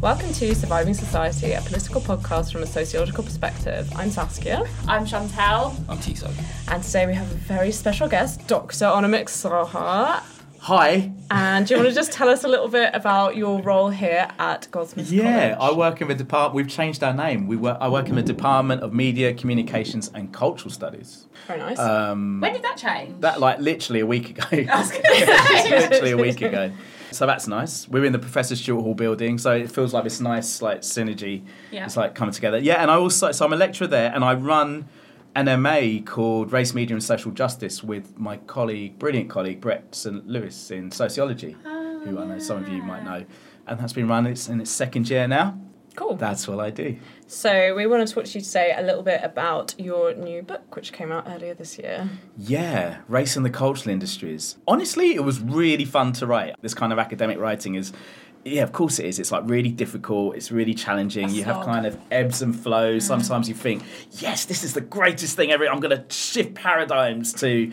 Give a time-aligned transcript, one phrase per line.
[0.00, 3.90] Welcome to Surviving Society, a political podcast from a sociological perspective.
[3.94, 4.66] I'm Saskia.
[4.88, 5.74] I'm Chantal.
[5.90, 6.32] I'm Tiso.
[6.72, 8.86] And today we have a very special guest, Dr.
[8.86, 10.22] Anamik Saha.
[10.60, 11.10] Hi.
[11.30, 14.28] And do you want to just tell us a little bit about your role here
[14.38, 15.74] at Goldsmiths Yeah, College?
[15.74, 16.54] I work in the department.
[16.54, 17.46] We've changed our name.
[17.46, 17.78] We work.
[17.80, 21.26] I work in the Department of Media, Communications, and Cultural Studies.
[21.46, 21.78] Very nice.
[21.78, 23.20] Um, When did that change?
[23.20, 24.44] that like literally a week ago.
[24.70, 25.70] I was say.
[25.88, 26.70] literally a week ago.
[27.12, 27.88] So that's nice.
[27.88, 31.44] We're in the Professor Stuart Hall building, so it feels like this nice like synergy.
[31.70, 31.84] Yeah.
[31.84, 32.58] It's like coming together.
[32.58, 34.88] Yeah, and I also so I'm a lecturer there, and I run
[35.34, 40.26] an MA called Race, Media, and Social Justice with my colleague, brilliant colleague Brett St.
[40.26, 43.24] Louis in sociology, oh, who I know some of you might know,
[43.66, 44.26] and that's been run.
[44.26, 45.58] It's in its second year now.
[46.00, 46.16] Cool.
[46.16, 46.96] That's what I do.
[47.26, 50.74] So we want to talk to you today a little bit about your new book,
[50.74, 52.08] which came out earlier this year.
[52.38, 54.56] Yeah, race in the cultural industries.
[54.66, 56.56] Honestly, it was really fun to write.
[56.62, 57.92] This kind of academic writing is,
[58.44, 59.18] yeah, of course it is.
[59.18, 60.36] It's like really difficult.
[60.36, 61.28] It's really challenging.
[61.28, 63.04] A you have kind of ebbs and flows.
[63.04, 63.08] Mm.
[63.08, 65.68] Sometimes you think, yes, this is the greatest thing ever.
[65.68, 67.72] I'm going to shift paradigms to.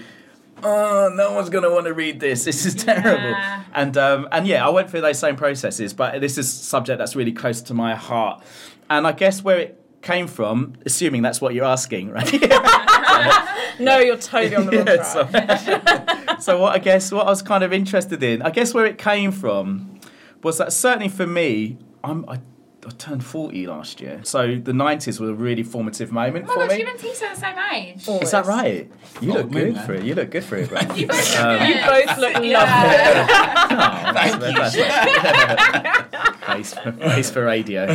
[0.63, 2.45] Oh, no one's gonna want to read this.
[2.45, 3.29] This is terrible.
[3.29, 3.63] Yeah.
[3.73, 6.97] And um, and yeah, I went through those same processes, but this is a subject
[6.97, 8.43] that's really close to my heart.
[8.89, 12.31] And I guess where it came from, assuming that's what you're asking, right?
[13.79, 14.85] No, you're totally on the wrong
[15.31, 16.39] track.
[16.39, 18.87] so, so what I guess what I was kind of interested in, I guess where
[18.87, 19.99] it came from
[20.41, 22.39] was that certainly for me, I'm I,
[22.87, 24.21] I turned 40 last year.
[24.23, 26.83] So the 90s were a really formative moment Oh for my gosh, me.
[26.83, 28.07] you and Tiso are the same age.
[28.07, 28.23] Always.
[28.23, 28.89] Is that right?
[29.19, 29.85] You Oh, look good man.
[29.85, 30.03] for it.
[30.05, 30.79] You look good for it, bro.
[30.95, 31.67] You both look Um, good.
[31.67, 32.47] You both look lovely.
[34.87, 36.55] Yeah.
[36.55, 37.85] face, for, face for radio.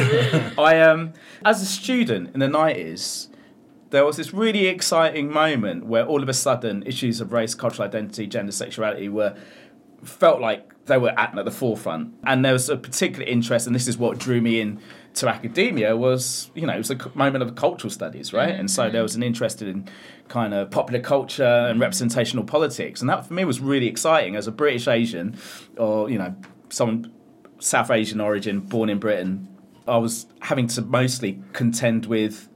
[0.58, 1.12] I um,
[1.44, 3.28] as a student in the nineties,
[3.90, 7.88] there was this really exciting moment where all of a sudden issues of race, cultural
[7.88, 9.34] identity, gender, sexuality were
[10.04, 13.88] felt like they were at the forefront, and there was a particular interest, and this
[13.88, 14.80] is what drew me in
[15.14, 18.48] to academia was you know it was a moment of cultural studies right?
[18.48, 18.60] Mm-hmm.
[18.60, 19.86] And so there was an interest in
[20.28, 23.02] kind of popular culture and representational politics.
[23.02, 25.36] And that for me was really exciting as a british asian
[25.76, 26.34] or you know
[26.70, 27.12] someone
[27.62, 29.48] South Asian origin, born in Britain,
[29.86, 32.48] I was having to mostly contend with.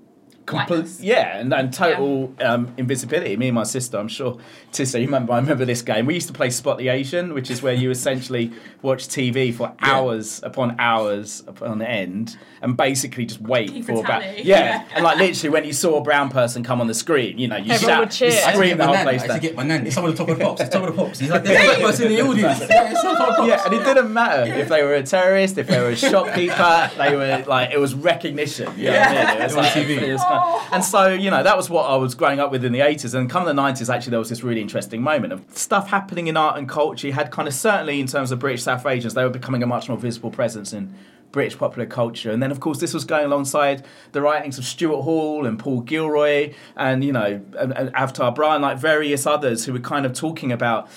[0.55, 1.01] Whiteness.
[1.01, 3.37] yeah, and, and total um, invisibility.
[3.37, 4.39] Me and my sister, I'm sure,
[4.73, 6.07] Tiso, you remember, I remember this game.
[6.07, 8.53] We used to play Spot the Asian, which is where you essentially
[8.83, 13.99] watch TV for hours upon hours upon end and basically just wait Keep for a
[14.01, 14.23] about.
[14.23, 14.57] Yeah.
[14.57, 14.89] Yeah.
[14.95, 17.57] and like literally when you saw a brown person come on the screen, you know,
[17.57, 18.27] you Everyone shout, you.
[18.29, 18.97] I scream the whole.
[18.97, 19.87] I place used to get my nan.
[19.87, 20.61] It's of the top of the pops.
[20.61, 21.19] It's top of the pops.
[21.19, 22.61] He's like, there's a black person in the audience.
[22.61, 23.49] Yeah, it's top of the pops.
[23.49, 26.91] Yeah, and it didn't matter if they were a terrorist, if they were a shopkeeper.
[26.97, 28.73] They were like it was recognition.
[28.77, 29.41] You know what I mean?
[29.41, 30.03] It was On like, TV.
[30.37, 32.51] It was kind of- and so you know that was what I was growing up
[32.51, 33.91] with in the eighties, and come the nineties.
[33.91, 37.07] Actually, there was this really interesting moment of stuff happening in art and culture.
[37.07, 39.67] You had kind of certainly in terms of British South Asians, they were becoming a
[39.67, 40.95] much more visible presence in.
[41.33, 45.03] British popular culture, and then of course this was going alongside the writings of Stuart
[45.03, 49.75] Hall and Paul Gilroy, and you know and, and Avtar Brah, like various others who
[49.75, 50.89] were kind of talking about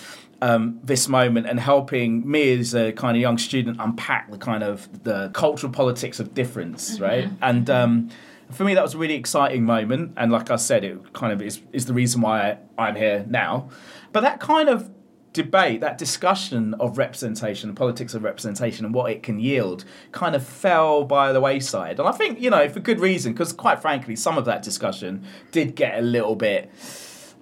[0.42, 4.64] um, this moment and helping me as a kind of young student unpack the kind
[4.64, 7.28] of the cultural politics of difference, right?
[7.42, 8.10] And um,
[8.52, 10.14] for me, that was a really exciting moment.
[10.18, 13.26] And like I said, it kind of is, is the reason why I, I'm here
[13.28, 13.70] now.
[14.12, 14.90] But that kind of
[15.34, 20.36] debate, that discussion of representation, the politics of representation, and what it can yield, kind
[20.36, 22.00] of fell by the wayside.
[22.00, 25.26] And I think, you know, for good reason, because quite frankly, some of that discussion
[25.52, 26.72] did get a little bit.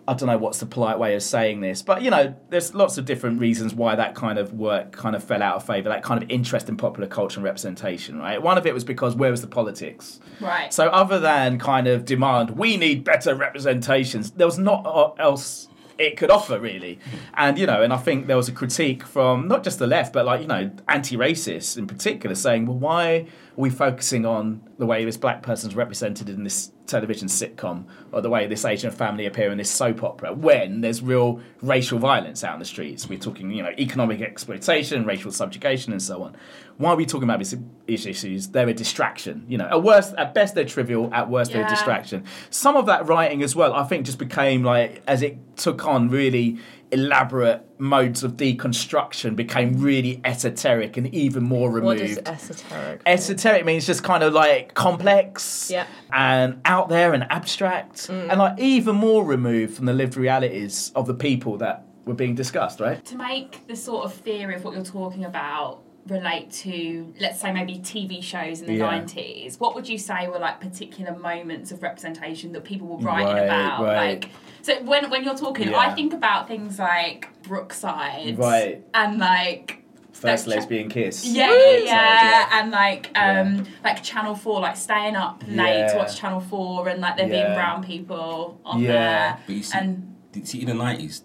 [0.07, 2.97] I don't know what's the polite way of saying this, but you know, there's lots
[2.97, 5.89] of different reasons why that kind of work kind of fell out of favour.
[5.89, 8.41] That kind of interest in popular culture and representation, right?
[8.41, 10.21] One of it was because where was the politics?
[10.39, 10.73] Right.
[10.73, 14.31] So other than kind of demand, we need better representations.
[14.31, 16.99] There was not else it could offer really,
[17.33, 20.13] and you know, and I think there was a critique from not just the left,
[20.13, 25.03] but like you know, anti-racists in particular, saying, well, why we focusing on the way
[25.03, 29.51] this black person's represented in this television sitcom or the way this Asian family appear
[29.51, 33.09] in this soap opera when there's real racial violence out in the streets.
[33.09, 36.37] We're talking, you know, economic exploitation, racial subjugation, and so on.
[36.77, 38.49] Why are we talking about these issues?
[38.49, 39.43] They're a distraction.
[39.47, 41.11] You know, at worst, at best they're trivial.
[41.11, 42.25] At worst, they're a distraction.
[42.51, 46.09] Some of that writing as well, I think, just became like as it took on
[46.09, 46.59] really
[46.91, 51.85] elaborate modes of deconstruction, became really esoteric and even more removed.
[52.01, 53.01] What is esoteric?
[53.05, 55.85] Esoteric means just kind of like complex Yeah.
[56.11, 61.07] and out there and abstract and like even more removed from the lived realities of
[61.07, 63.03] the people that were being discussed, right?
[63.05, 67.51] to make the sort of theory of what you're talking about relate to, let's say,
[67.51, 68.85] maybe TV shows in the Yeah.
[68.85, 73.27] 90s, what would you say were like particular moments of representation that people were writing
[73.27, 73.83] Right, about?
[73.83, 73.95] right.
[74.21, 74.29] Like,
[74.67, 75.77] so when, when you're talking, Yeah.
[75.77, 78.83] I think about things like Brookside Right.
[78.93, 81.25] and like first Like, lesbian kiss.
[81.25, 83.63] Yeah, So, yeah, yeah, and like um, Yeah.
[83.83, 85.91] like Channel Four, like staying up late Yeah.
[85.93, 87.43] to watch Channel Four, and like there Yeah.
[87.43, 88.91] being brown people on Yeah.
[88.91, 91.23] there, But you see, and did- see in the nineties,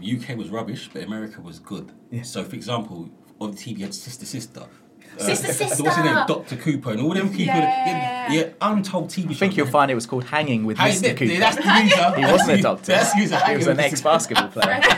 [0.00, 1.92] UK was rubbish, but America was good.
[2.10, 2.22] Yeah.
[2.22, 3.08] So, for example,
[3.40, 4.64] on the TV, you had Sister Sister.
[5.18, 5.82] Uh, Sister Sister.
[5.82, 6.26] What's her name?
[6.26, 6.56] Dr.
[6.56, 7.44] Cooper and all them people.
[7.56, 8.30] Yeah.
[8.30, 9.30] Yeah, yeah untold TV.
[9.30, 11.00] I think you'll find it was called Hanging with Hey, Mr.
[11.02, 11.38] that- Cooper.
[11.38, 12.16] That's the user.
[12.16, 12.92] he wasn't a doctor.
[12.92, 13.38] That's the user.
[13.46, 14.80] He was an ex-basketball player.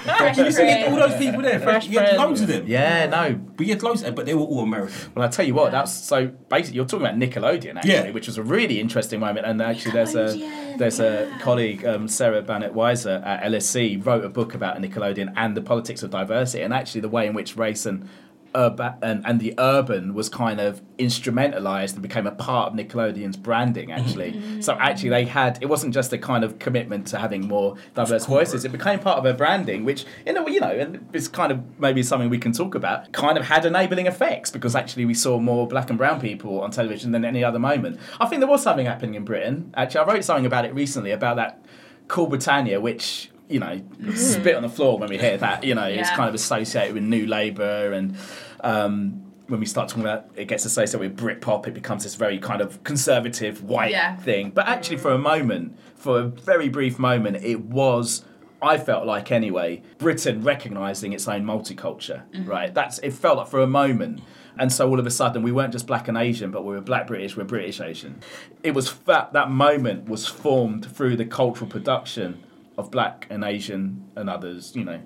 [0.00, 1.60] Fresh You see all those people there.
[1.60, 2.64] Fresh you had loads of them.
[2.66, 3.34] Yeah, no.
[3.34, 5.12] But you had loads, of, but they were all American.
[5.14, 8.10] Well, I tell you what, that's so basically you're talking about Nickelodeon actually, Yeah.
[8.10, 9.46] which was a really interesting moment.
[9.46, 14.28] And actually, there's a Nickelodeon, there's a colleague, um, Sarah Banet-Weiser at LSE, wrote a
[14.30, 17.84] book about Nickelodeon and the politics of diversity, and actually the way in which race
[17.86, 18.08] and
[18.54, 22.78] urban and, um, and the urban was kind of instrumentalized and became a part of
[22.78, 24.00] Nickelodeon's branding mm-hmm.
[24.00, 24.32] actually.
[24.32, 24.64] Mm.
[24.64, 28.26] So actually they had it wasn't just a kind of commitment to having more diverse
[28.26, 31.52] voices, it became part of their branding, which in a you know, and it's kind
[31.52, 35.14] of maybe something we can talk about, kind of had enabling effects because actually we
[35.14, 37.98] saw more black and brown people on television than any other moment.
[38.20, 39.72] I think there was something happening in Britain.
[39.76, 41.64] Actually I wrote something about it recently about that
[42.08, 43.80] Cool Britannia, which you know,
[44.14, 45.64] spit on the floor when we hear that.
[45.64, 46.04] You know, it's Yeah.
[46.06, 46.16] Mm-hmm.
[46.16, 48.16] kind of associated with New Labour, and
[48.62, 52.38] um, when we start talking about it gets associated with Britpop, it becomes this very
[52.38, 54.16] kind of conservative white Yeah.
[54.16, 54.50] thing.
[54.50, 58.24] But actually, for a moment, for a very brief moment, it was.
[58.62, 62.72] I felt like anyway, Britain recognizing its own multiculture, right?
[62.74, 64.20] That's it felt like for a moment.
[64.58, 66.82] And so all of a sudden we weren't just black and Asian, but we were
[66.82, 68.20] black British, we're British Asian.
[68.62, 72.42] It was that that moment was formed through the cultural production
[72.80, 75.00] of black and Asian and others, you know,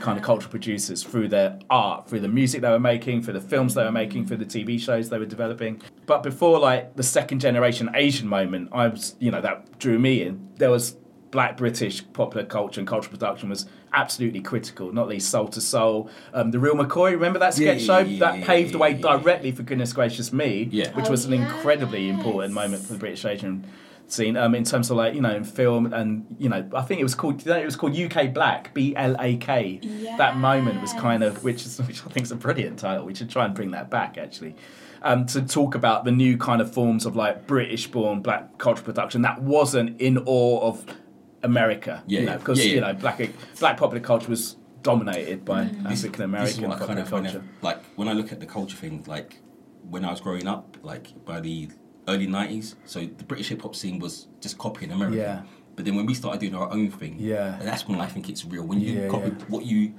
[0.00, 3.40] kind of cultural producers through their art, through the music they were making, through the
[3.40, 5.82] films they were making, through the TV shows they were developing.
[6.06, 10.22] But before like the second generation Asian moment, I was, you know, that drew me
[10.22, 10.48] in.
[10.56, 10.96] There was
[11.32, 16.10] black British popular culture and cultural production was absolutely critical, not least Soul II Soul.
[16.32, 17.98] Um, the Real McCoy, remember that sketch Yeah, show?
[17.98, 19.16] yeah, that yeah, paved the way yeah, yeah.
[19.18, 20.92] directly for Goodness Gracious Me, Yeah.
[20.92, 22.16] which Oh, was an incredibly yes.
[22.16, 23.64] important moment for the British Asian
[24.08, 27.00] scene um, in terms of like you know in film and you know I think
[27.00, 29.80] it was called it was called UK Black B L A K.
[30.18, 33.04] That moment was kind of which is which I think is a brilliant title.
[33.04, 34.54] We should try and bring that back actually.
[35.02, 38.84] Um, to talk about the new kind of forms of like British born black cultural
[38.84, 40.84] production that wasn't in awe of
[41.42, 42.74] America Yeah, you know because Yeah, yeah.
[42.74, 43.20] you know black
[43.60, 45.90] black popular culture was dominated by Mm.
[45.90, 47.38] African American what kind of find culture.
[47.38, 49.40] it- like when I look at the culture thing, like
[49.88, 51.68] when I was growing up, like by the
[52.08, 55.16] early nineties, so the British hip hop scene was just copying America.
[55.16, 55.42] Yeah.
[55.74, 57.58] But then when we started doing our own thing, Yeah.
[57.62, 58.64] that's when I think it's real.
[58.64, 59.44] When you Yeah, copy yeah.
[59.48, 59.92] what you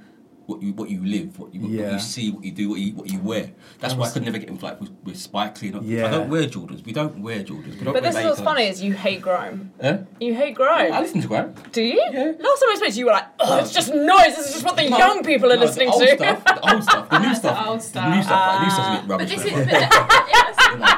[0.46, 2.94] what you what you live, what you what you see, what you do, what you
[2.94, 3.50] what you wear.
[3.80, 5.74] That's why I could never get with like with, with Spike Lee.
[5.82, 6.06] Yeah.
[6.06, 6.82] I don't wear Jordans.
[6.86, 7.74] We don't wear Jordans.
[7.78, 9.72] We don't But wear this is what's funny is you hate grime.
[9.80, 9.98] Huh?
[10.20, 10.90] You hate Grime.
[10.94, 11.54] I listen to Grime.
[11.70, 12.02] Do you?
[12.12, 12.32] Yeah.
[12.40, 14.36] Last time I spoke to you, you were like, oh, it's just noise.
[14.36, 16.16] This is just what the young people are No, listening the old to.
[16.16, 18.88] Stuff, the old stuff, the new The stuff, the new stuff, like, the new stuff's
[18.88, 19.30] a bit But rubbish.
[19.30, 19.60] this man.
[19.60, 20.97] is but it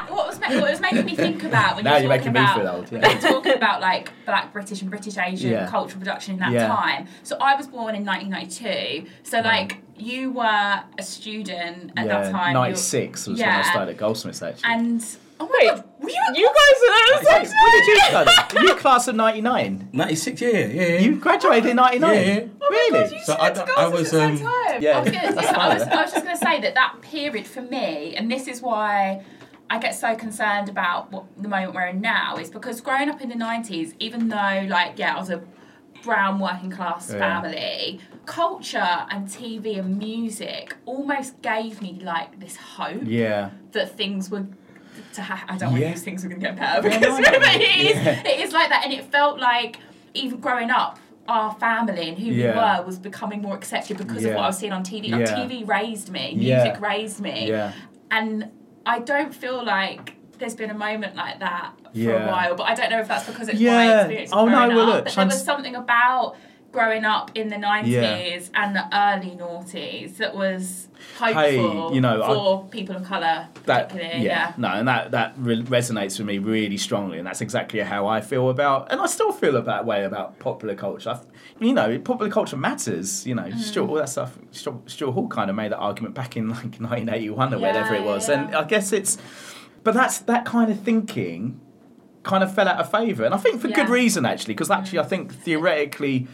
[0.53, 2.39] was, what was was making me think about when Now you're you're talking making me
[2.39, 3.11] about feel old, yeah.
[3.11, 5.67] you're talking about like black British and British Asian Yeah.
[5.67, 6.67] cultural production in that Yeah.
[6.67, 7.07] time.
[7.23, 9.09] So I was born in 1992.
[9.23, 12.53] So like you were a student at that time.
[12.53, 15.05] you were- 96 was when I started at Goldsmiths actually And
[15.39, 16.15] oh my Wait, god, were you?
[16.35, 17.39] You guys are Wait, there.
[17.63, 18.67] when did you study?
[18.67, 19.89] you class of 99?
[19.93, 20.83] 96, yeah, yeah, yeah.
[20.87, 20.99] yeah.
[20.99, 22.13] You graduated in 99?
[22.15, 22.45] Yeah, yeah.
[22.69, 23.15] Really?
[23.15, 24.37] You So I to I was, um.
[24.79, 25.83] Yeah, I was, gonna, yeah, I, was.
[25.83, 29.23] I was just going to say that that period for me, and this is why
[29.71, 33.21] I get so concerned about what the moment we're in now, is because growing up
[33.21, 35.41] in the 90s, even though, like, yeah, I was a
[36.03, 37.19] brown working class Yeah.
[37.19, 43.51] family, culture and TV and music almost gave me, like, this hope Yeah.
[43.71, 44.45] that things were
[45.13, 45.93] to ha- I don't want Yeah.
[45.93, 47.37] things were going to get better because no, I know.
[47.63, 48.27] it, is, Yeah.
[48.27, 49.77] it is like that and it felt like
[50.13, 50.99] even growing up
[51.29, 52.51] our family and who Yeah.
[52.51, 54.31] we were was becoming more accepted because Yeah.
[54.31, 55.09] of what I was seeing on TV.
[55.09, 57.71] Like TV raised me, music raised me, Yeah.
[58.09, 58.49] and
[58.85, 62.25] I don't feel like there's been a moment like that for Yeah.
[62.25, 62.55] a while.
[62.55, 63.73] But I don't know if that's because it's Yeah.
[63.73, 64.31] my experience.
[64.33, 66.35] Oh, no, well, up, look, but there was something about
[66.71, 70.87] growing up in the 90s and the early noughties that was
[71.19, 74.25] Hey, hopeful you know, I- for people of colour That, particularly.
[74.25, 78.07] yeah, no, and that that re- resonates with me really strongly, and that's exactly how
[78.07, 81.09] I feel about, and I still feel that way about popular culture.
[81.09, 81.19] I,
[81.65, 83.25] you know, popular culture matters.
[83.27, 83.57] You know, Mm.
[83.59, 84.37] Stuart, all that stuff.
[84.51, 87.95] Stuart, Stuart Hall kind of made that argument back in like 1981 or Yeah, whatever
[87.95, 88.55] it was, yeah, and.
[88.55, 89.17] I guess it's,
[89.83, 91.59] but that's that kind of thinking,
[92.23, 93.85] kind of fell out of favour, and I think for good Yeah.
[93.87, 93.89] Mm.
[93.89, 96.27] reason actually, because actually I think theoretically,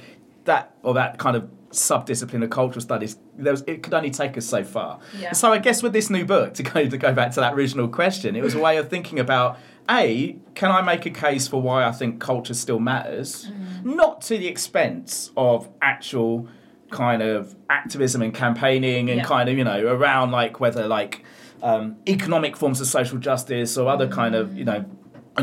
[0.48, 4.38] that or that kind of subdiscipline of cultural studies, there was, it could only take
[4.38, 5.00] us so far.
[5.20, 5.34] Yeah.
[5.34, 7.88] So I guess with this new book, to go to go back to that original
[7.88, 9.58] question, it was a way of thinking about
[9.90, 13.96] a can I make a case for why I think culture still matters, Mm.
[13.96, 16.48] not to the expense of actual
[16.92, 19.24] kind of activism and campaigning and Yeah.
[19.26, 21.24] kind of you know around like whether like
[21.64, 24.86] um, economic forms of social justice or other kind of you know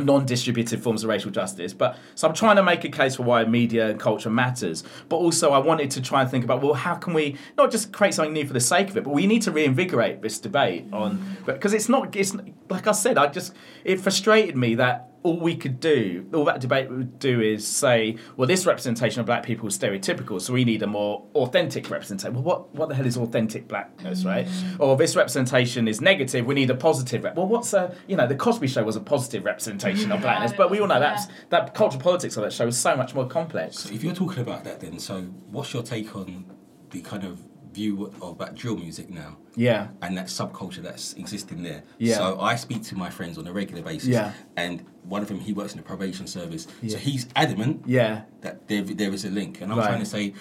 [0.01, 3.45] non-distributive forms of racial justice but so i'm trying to make a case for why
[3.45, 6.95] media and culture matters but also i wanted to try and think about well how
[6.95, 9.43] can we not just create something new for the sake of it but we need
[9.43, 12.35] to reinvigorate this debate on because it's not it's
[12.69, 16.61] like i said i just it frustrated me that all we could do, all that
[16.61, 20.67] debate would do is say, well, this representation of black people is stereotypical, so we
[20.67, 22.35] need a more authentic representation.
[22.35, 24.27] Well, what, what the hell is authentic blackness, mm.
[24.27, 24.49] right?
[24.79, 27.25] Or this representation is negative, we need a positive.
[27.25, 30.53] Rep- well, what's a, you know, the Cosby Show was a positive representation of blackness,
[30.55, 33.27] but we all know that's, that cultural politics of that show is so much more
[33.27, 33.79] complex.
[33.79, 36.45] So if you're talking about that, then so what's your take on
[36.91, 37.41] the kind of
[37.75, 39.89] view of that drill music now Yeah.
[40.03, 41.83] and that subculture that's existing there?
[41.99, 42.17] Yeah.
[42.17, 44.09] So I speak to my friends on a regular basis.
[44.09, 44.33] Yeah.
[44.57, 46.67] And one of them, he works in the probation service.
[46.83, 46.91] Yeah.
[46.93, 48.23] So he's adamant Yeah.
[48.43, 49.89] that there, there is a link, and I'm Right.
[49.89, 50.35] trying to say.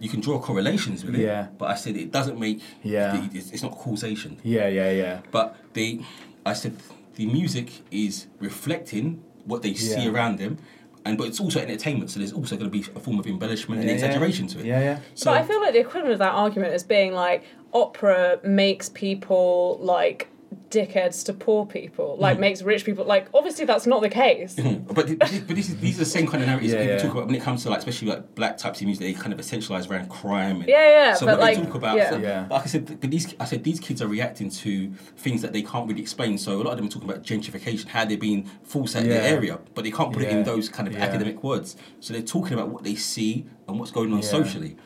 [0.00, 1.46] You can draw correlations with it, Yeah.
[1.56, 2.60] but I said it doesn't make.
[2.82, 3.28] Yeah.
[3.32, 4.38] It's, it's not causation.
[4.42, 5.20] Yeah, yeah, yeah.
[5.30, 6.00] But the,
[6.44, 6.72] I said
[7.14, 10.58] the music is reflecting what they see around them,
[11.04, 12.10] and but it's also entertainment.
[12.10, 14.04] So there's also going to be a form of embellishment and Yeah, yeah.
[14.06, 14.66] exaggeration to it.
[14.66, 15.00] Yeah, yeah.
[15.14, 18.88] So but I feel like the equivalent of that argument is being like opera makes
[18.88, 20.28] people like
[20.74, 22.20] dickheads to poor people, Mm.
[22.20, 24.54] like makes rich people like obviously that's not the case.
[24.56, 26.80] but, th- but, this, but this is, these are the same kind of narratives Yeah,
[26.80, 27.02] people yeah.
[27.02, 29.02] talk about when it comes to like especially like black types of music.
[29.06, 30.60] They kind of essentialize around crime.
[30.60, 31.96] And Yeah, yeah, So but, what they talk about.
[31.96, 32.10] yeah.
[32.10, 32.42] so- Yeah.
[32.48, 35.52] But like I said, but these I said these kids are reacting to things that
[35.52, 36.36] they can't really explain.
[36.38, 39.08] So a lot of them are talking about gentrification, how they're being forced out of
[39.08, 39.20] Yeah.
[39.20, 41.04] their area, but they can't put it in those kind of Yeah.
[41.04, 41.76] academic words.
[42.00, 44.28] So they're talking about what they see and what's going on Yeah.
[44.28, 44.76] socially.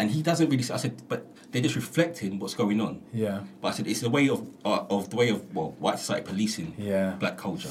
[0.00, 0.62] And he doesn't really.
[0.72, 3.02] I said, but they're just reflecting what's going on.
[3.12, 3.40] Yeah.
[3.60, 6.26] But I said it's the way of uh, of the way of well white society
[6.26, 7.16] policing Yeah.
[7.18, 7.70] black culture.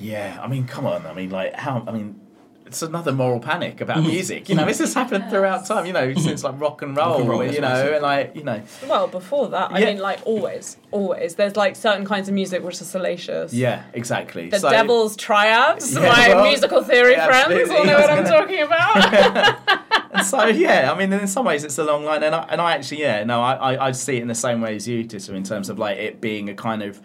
[0.00, 1.06] Yeah, I mean, come on.
[1.06, 1.82] I mean, like, how?
[1.86, 2.20] I mean,
[2.66, 4.48] it's another moral panic about music.
[4.48, 5.86] You know, this has happened throughout time.
[5.86, 7.10] You know, since like rock and roll.
[7.10, 9.72] Rock and roll, you that's what I know, and like, you know, Well, before that,
[9.72, 9.86] I Yeah.
[9.86, 11.34] mean, like always, always.
[11.34, 13.52] There's like certain kinds of music which are salacious.
[13.52, 14.50] yeah, exactly.
[14.50, 17.74] The So- Devil's Triads, Yeah, my well, musical theory yeah, friends absolutely.
[17.74, 19.80] will know what I'm talking about.
[20.24, 22.72] so yeah, I mean, in some ways, it's a long line, and I, and I
[22.72, 25.18] actually, yeah, no, I, I, I see it in the same way as you do,
[25.18, 27.00] so in terms of like it being a kind of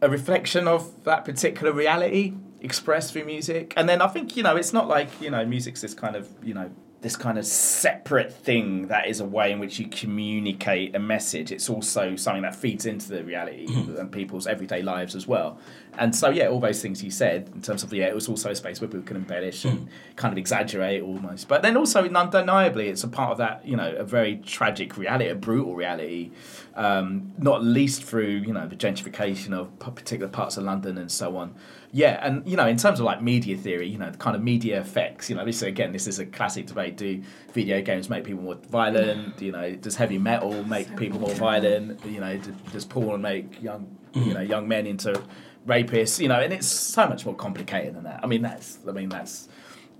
[0.00, 4.56] a reflection of that particular reality expressed through music, and then I think you know,
[4.56, 6.70] it's not like you know, music's this kind of you know.
[7.02, 11.52] This kind of separate thing that is a way in which you communicate a message.
[11.52, 13.66] It's also something that feeds into the reality
[13.98, 15.58] and people's everyday lives as well.
[15.98, 18.50] And so, yeah, all those things you said in terms of yeah, it was also
[18.50, 21.48] a space where people can embellish and kind of exaggerate almost.
[21.48, 25.28] But then also, undeniably, it's a part of that you know a very tragic reality,
[25.28, 26.30] a brutal reality,
[26.76, 31.36] um, not least through you know the gentrification of particular parts of London and so
[31.36, 31.54] on.
[31.94, 34.42] Yeah, and you know, in terms of like media theory, you know, the kind of
[34.42, 35.28] media effects.
[35.28, 37.22] You know, this again, this is a classic debate: do
[37.52, 39.40] video games make people more violent?
[39.42, 42.02] You know, does heavy metal make people more violent?
[42.06, 44.34] You know, d- does porn make young you mm.
[44.34, 45.22] know young men into
[45.66, 46.18] rapists?
[46.18, 48.20] You know, and it's so much more complicated than that.
[48.22, 49.50] I mean, that's I mean that's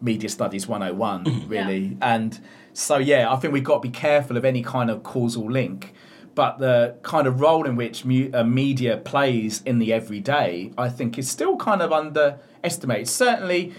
[0.00, 1.48] media studies 101 mm.
[1.48, 2.40] really and
[2.72, 5.94] so yeah i think we've got to be careful of any kind of causal link
[6.34, 10.88] but the kind of role in which mu- uh, media plays in the everyday i
[10.88, 13.08] think is still kind of underestimated.
[13.08, 13.72] Certainly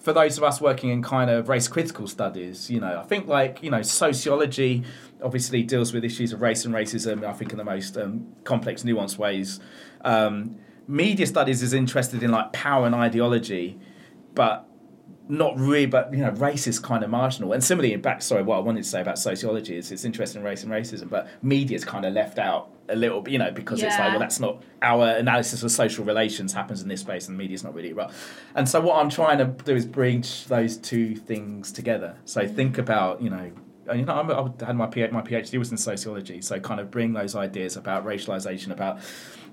[0.00, 3.26] for those of us working in kind of race critical studies you know i think
[3.26, 4.82] like you know sociology
[5.22, 8.82] obviously deals with issues of race and racism i think in the most um, complex
[8.82, 9.60] nuanced ways.
[10.02, 10.56] Um,
[10.88, 13.78] media studies is interested in like power and ideology
[14.34, 14.66] but
[15.30, 17.52] not really, but you know, race is kind of marginal.
[17.52, 20.42] And similarly, in back, sorry, what I wanted to say about sociology is it's interesting
[20.42, 23.80] race and racism, but media's kind of left out a little bit, you know, because
[23.82, 27.38] it's like, well, that's not our analysis of social relations happens in this space, and
[27.38, 28.10] media's not really right.
[28.56, 32.16] And so, what I'm trying to do is bridge those two things together.
[32.24, 32.54] So mm.
[32.54, 33.50] think about, you know.
[33.92, 36.92] You know, I'm, I had my PhD, my PhD was in sociology, so kind of
[36.92, 39.00] bring those ideas about racialization, about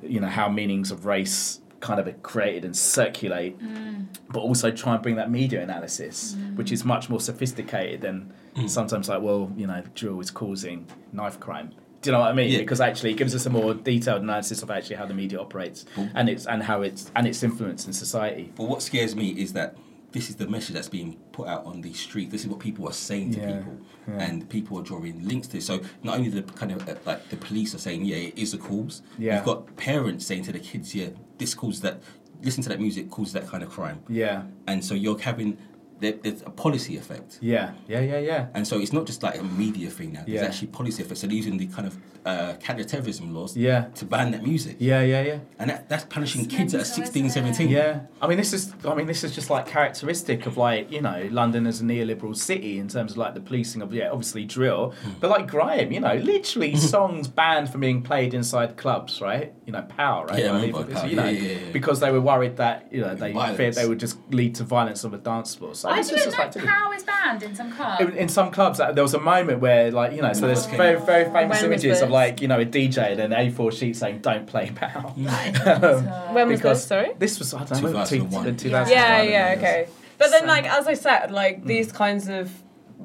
[0.03, 4.05] you know how meanings of race kind of are created and circulate mm.
[4.29, 6.55] but also try and bring that media analysis, mm.
[6.55, 8.69] which is much more sophisticated than mm.
[8.69, 11.71] sometimes like, well, you know, drill is causing knife crime.
[12.01, 12.49] Do you know what I mean?
[12.49, 12.59] Yeah.
[12.59, 15.85] Because actually, it gives us a more detailed analysis of actually how the media operates
[16.13, 18.53] and its and how it's and its influence in society.
[18.55, 19.75] But what scares me is that
[20.11, 22.31] this is the message that's being put out on the street.
[22.31, 24.23] This is what people are saying to Yeah, people, yeah.
[24.23, 25.61] and people are drawing links to.
[25.61, 28.53] So not only the kind of uh, like the police are saying, yeah, it is
[28.53, 29.01] a cause.
[29.17, 29.35] Yeah.
[29.35, 32.01] You've got parents saying to the kids, yeah, this causes that.
[32.43, 34.01] Listen to that music causes that kind of crime.
[34.07, 35.57] Yeah, and so you're having
[35.99, 37.39] there, there's a policy effect.
[37.41, 38.47] Yeah, yeah, yeah, yeah.
[38.53, 40.23] And so it's not just like a media thing now.
[40.25, 40.47] There's Yeah.
[40.47, 41.21] actually policy effects.
[41.21, 43.85] So they're using the kind of uh, counter-terrorism laws Yeah.
[43.95, 44.77] to ban that music.
[44.79, 45.39] Yeah, yeah, yeah.
[45.59, 47.69] And that, that's punishing It's kids that are mental, 16, 17.
[47.69, 51.01] Yeah, I mean this is I mean this is just like characteristic of like you
[51.01, 54.45] know London as a neoliberal city in terms of like the policing of yeah obviously
[54.45, 55.11] drill, Hmm.
[55.19, 59.53] but like grime, you know, literally songs banned from being played inside clubs, right?
[59.65, 60.39] You know, power, right?
[60.39, 61.71] Yeah, I Like, because, Power, you know, yeah, yeah, yeah.
[61.71, 63.57] because they were worried that you know they Violence.
[63.57, 65.75] feared they would just lead to violence on the dance floor.
[65.75, 66.75] So I this is didn't just know like typical.
[66.75, 68.01] Pow is banned in some clubs.
[68.01, 70.65] in, in some clubs, uh, there was a moment where, like, you know, so there's
[70.67, 70.77] Okay.
[70.77, 72.13] very, very famous When images of, this?
[72.17, 75.13] Like, you know, a DJ and an A4 sheet saying, don't play POW.
[76.35, 76.85] When was this?
[76.85, 77.11] Sorry.
[77.19, 78.43] This was, I don't know, 2001.
[78.57, 78.83] two- Yeah.
[78.83, 78.89] 2001.
[78.89, 79.87] Yeah, yeah, okay.
[80.17, 81.67] But then, So- like as I said, like Mm.
[81.73, 82.45] these kinds of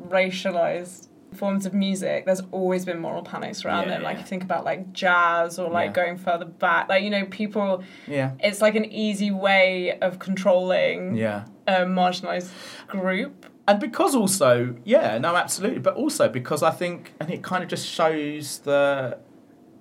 [0.09, 4.02] racialized forms of music, there's always been moral panics around Yeah, it.
[4.02, 4.21] Like yeah.
[4.23, 6.02] you think about like jazz or like Yeah.
[6.04, 7.83] going further back, like you know, people.
[8.07, 8.33] Yeah.
[8.40, 11.45] It's like an easy way of controlling Yeah.
[11.66, 12.50] a marginalized
[12.87, 13.47] group.
[13.69, 17.69] And because also, yeah, no, absolutely, but also because I think, and it kind of
[17.69, 19.19] just shows the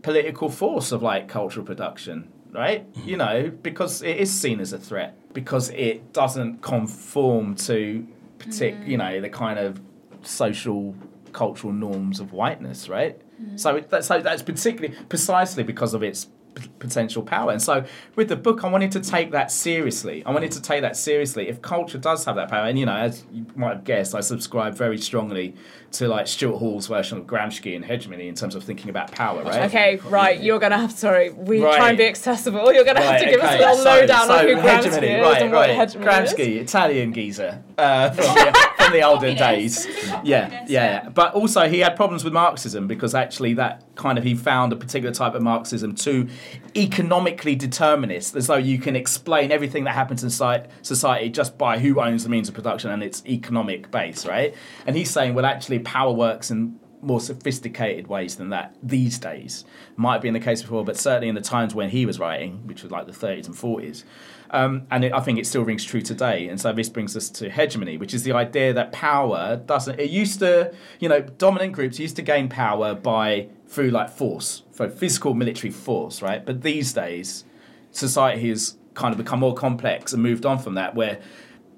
[0.04, 2.92] political force of like cultural production, right?
[2.94, 3.10] Mm-hmm.
[3.10, 8.08] You know, because it is seen as a threat because it doesn't conform to,
[8.40, 8.88] partic- mm.
[8.88, 9.82] you know, the kind of
[10.24, 10.96] social
[11.32, 13.20] cultural norms of whiteness, right?
[13.42, 13.60] Mm.
[13.60, 17.52] So it, that, so that's particularly precisely because of its p- potential power.
[17.52, 17.84] And so
[18.16, 20.24] with the book, I wanted to take that seriously.
[20.26, 21.48] I wanted to take that seriously.
[21.48, 24.20] If culture does have that power, and you know, as you might have guessed, I
[24.22, 25.56] subscribe very strongly
[25.94, 29.44] to like Stuart Hall's version of Gramsci and hegemony in terms of thinking about power,
[29.44, 29.64] right?
[29.64, 30.40] Okay, right.
[30.42, 30.92] You're gonna have.
[30.92, 31.76] Sorry, we Right.
[31.76, 32.72] try and be accessible.
[32.74, 35.08] You're gonna have to give us a little so- lowdown so on who Gramsci hegemony,
[35.08, 35.76] is right, and what right.
[35.78, 36.62] hegemony Gramsci, is.
[36.70, 38.10] Italian geezer uh,
[38.84, 39.88] from, the, olden days.
[40.08, 44.24] Not Yeah, yeah, But also, he had problems with Marxism because actually, that kind of
[44.24, 46.28] he found a particular type of Marxism too
[46.76, 52.02] economically determinist, as though you can explain everything that happens in society just by who
[52.02, 54.56] owns the means of production and its economic base, right?
[54.86, 59.66] And he's saying, well, actually, power works in more sophisticated ways than that these days.
[59.96, 62.66] Might have been the case before, but certainly in the times when he was writing,
[62.68, 64.04] which was like the 30s and 40s.
[64.52, 66.48] Um, and it, I think it still rings true today.
[66.48, 70.00] And so this brings us to hegemony, which is the idea that power doesn't.
[70.00, 74.64] It used to, you know, dominant groups used to gain power by through like force,
[74.72, 76.46] for physical military force, right?
[76.46, 77.46] But these days,
[77.92, 81.22] society has kind of become more complex and moved on from that, where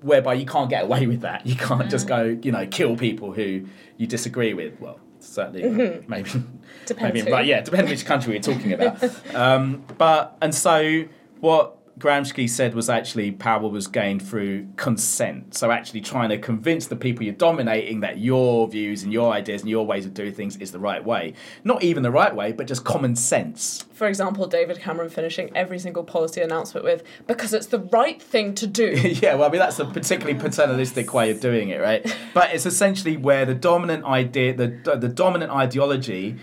[0.01, 1.45] whereby you can't get away with that.
[1.45, 3.65] You can't just go, you know, kill people who
[3.97, 4.79] you disagree with.
[4.79, 6.29] Well, certainly, maybe,
[6.85, 9.03] Depends maybe, right, yeah, depending which country we're talking about.
[9.35, 11.05] um, but and so
[11.39, 15.55] what Gramsci said was actually power was gained through consent.
[15.55, 19.61] So actually trying to convince the people you're dominating that your views and your ideas
[19.61, 21.33] and your ways of doing things is the right way.
[21.63, 23.85] Not even the right way, but just common sense.
[23.93, 28.53] For example, David Cameron finishing every single policy announcement with "because it's the right thing
[28.55, 28.89] to do."
[29.21, 32.03] yeah, well, I mean that's a particularly paternalistic way of doing it, right?
[32.33, 36.35] But it's essentially where the dominant idea, the the dominant ideology,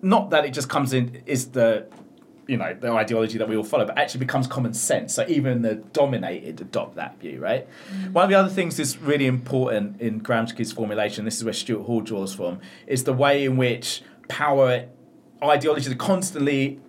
[0.00, 1.86] not that it just comes in is the
[2.46, 5.14] you know the ideology that we all follow, but actually becomes common sense.
[5.14, 7.66] So even the dominated adopt that view, right?
[8.12, 11.84] One of the other things that's really important in Gramsci's formulation, this is where Stuart
[11.84, 14.88] Hall draws from, is the way in which power
[15.42, 16.80] ideologies are constantly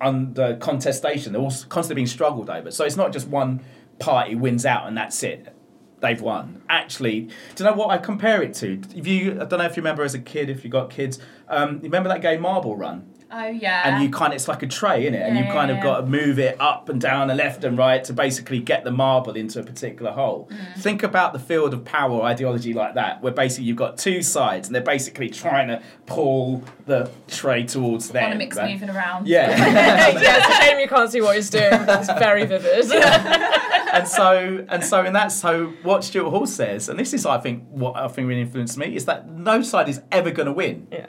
[0.00, 1.32] under contestation.
[1.32, 2.70] They're all constantly being struggled over.
[2.70, 3.60] So it's not just one
[3.98, 5.54] party wins out and that's it.
[6.00, 6.62] They've won.
[6.68, 7.22] Actually,
[7.54, 8.80] do you know what I compare it to?
[8.94, 11.18] If you, I don't know if you remember as a kid, if you got kids,
[11.48, 13.13] um, you remember that game Marble Run?
[13.36, 13.82] Oh yeah.
[13.88, 15.76] and you kind of it's like a tray in it and Yeah, you kind yeah,
[15.78, 15.90] of yeah.
[15.90, 18.92] got to move it up and down and left and right to basically get the
[18.92, 20.80] marble into a particular hole Mm.
[20.80, 24.68] think about the field of power ideology like that where basically you've got two sides
[24.68, 28.70] and they're basically trying to pull the tray towards them Economics right?
[28.72, 29.26] moving around.
[29.26, 29.48] yeah
[30.20, 31.64] yeah, it's a shame you can't see what he's doing.
[32.04, 32.90] It's very vivid.
[33.94, 37.38] and so and so and that's so what Stuart Hall says and this is I
[37.38, 40.52] think what I think really influenced me is that no side is ever going to
[40.52, 41.06] win yeah.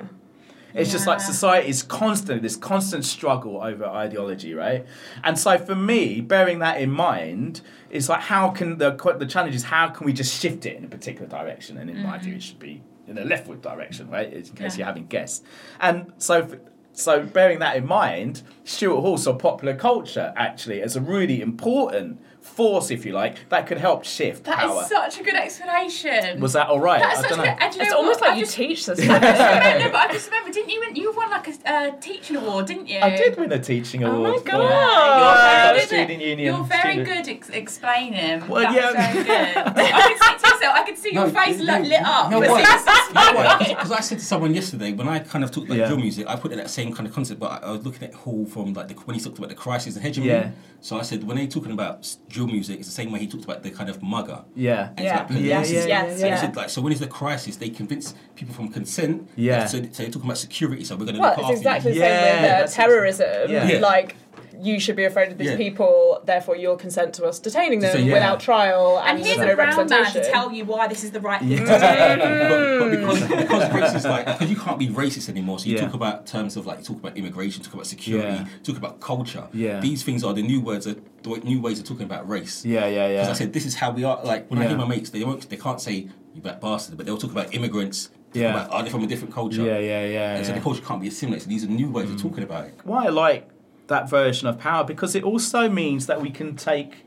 [0.75, 4.85] It's just like society is constant, this constant struggle over ideology, right?
[5.23, 9.55] And so for me, bearing that in mind, it's like how can the the challenge
[9.55, 11.77] is how can we just shift it in a particular direction?
[11.77, 12.39] And in my view, it mm-hmm.
[12.39, 14.31] should be in a leftward direction, right?
[14.31, 14.79] In case Yeah.
[14.79, 15.43] you haven't guessed.
[15.79, 16.41] And so.
[16.41, 16.55] f
[16.97, 22.21] so bearing that in mind, Stuart Hall saw popular culture actually as a really important
[22.45, 24.83] force, if you like, that could help shift That is power.
[24.83, 26.39] such a good explanation.
[26.39, 27.01] Was that all right?
[27.01, 27.53] That's I such don't a know.
[27.53, 27.61] good.
[27.63, 28.27] And do you It's know almost what?
[28.29, 28.99] like I you just, teach this.
[29.01, 30.79] I just remember, no, but I just remember, didn't you?
[30.79, 32.99] win- You won like a, a teaching award, didn't you?
[32.99, 34.43] I did win a teaching Oh my award.
[34.43, 34.61] for- God.
[34.69, 35.87] Yeah, you're very Uh, good.
[35.87, 37.07] student union You're very student.
[37.25, 38.47] good ex- explaining.
[38.47, 39.13] Well, That's yeah.
[39.13, 39.57] very good.
[39.75, 40.75] I could see to yourself.
[40.75, 42.31] I could see your face no, lit, lit up.
[42.31, 42.63] No, as why?
[42.63, 43.43] soon as this You know why?
[43.43, 43.69] happened.
[43.69, 45.87] Because I said to someone yesterday when I kind of talked about Yeah.
[45.87, 48.03] drill music, I put in that same kind of concept, but I, I was looking
[48.07, 50.31] at Hall from like the, when he talked about the crisis and hegemony.
[50.31, 50.51] Yeah.
[50.81, 53.27] So I said when they're talking about s- drill music, it's the same way he
[53.27, 54.43] talked about the kind of mugger.
[54.55, 54.89] Yeah.
[54.97, 55.19] Yeah.
[55.21, 56.51] like Yeah, police yeah, yeah, so he yeah.
[56.55, 57.55] like, so when is the crisis?
[57.55, 59.29] They convince people from consent.
[59.37, 59.65] Yeah.
[59.65, 60.83] So, so they're talking about security.
[60.83, 61.99] So we're going to Well, look it's after exactly you.
[61.99, 63.51] the same Yeah, with uh, terrorism.
[63.51, 63.67] Yeah.
[63.67, 63.79] Yeah.
[63.79, 64.15] Like,
[64.61, 65.57] you should be afraid of these Yeah.
[65.57, 68.13] people, therefore you'll consent to us detaining them So, yeah.
[68.13, 71.11] without trial and, And here's no a brown man to tell you why this is
[71.11, 72.15] the right thing Yeah.
[72.15, 72.79] to do.
[72.79, 75.59] but, but because because race is like because you can't be racist anymore.
[75.59, 75.81] So you Yeah.
[75.85, 78.45] talk about terms of like you talk about immigration, talk about security, Yeah.
[78.63, 79.47] talk about culture.
[79.53, 79.79] Yeah.
[79.79, 82.65] These things are the new words, of, the new ways of talking about race.
[82.65, 83.21] Yeah, yeah, yeah.
[83.21, 83.29] Because.
[83.29, 84.19] I said this is how we are.
[84.23, 84.69] Like when I Yeah.
[84.69, 87.53] hear my mates, they won't, they can't say you black bastard, but they'll talk about
[87.53, 88.09] immigrants.
[88.33, 88.49] Yeah.
[88.49, 89.61] About, oh, are they from a different culture?
[89.63, 90.35] Yeah, yeah, yeah.
[90.35, 90.57] And so yeah.
[90.57, 91.43] the culture can't be assimilated.
[91.43, 92.73] So these are new ways of talking about it.
[92.83, 93.47] why I like
[93.87, 97.05] that version of power because it also means that we can take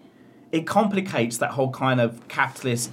[0.53, 2.91] it complicates that whole kind of capitalist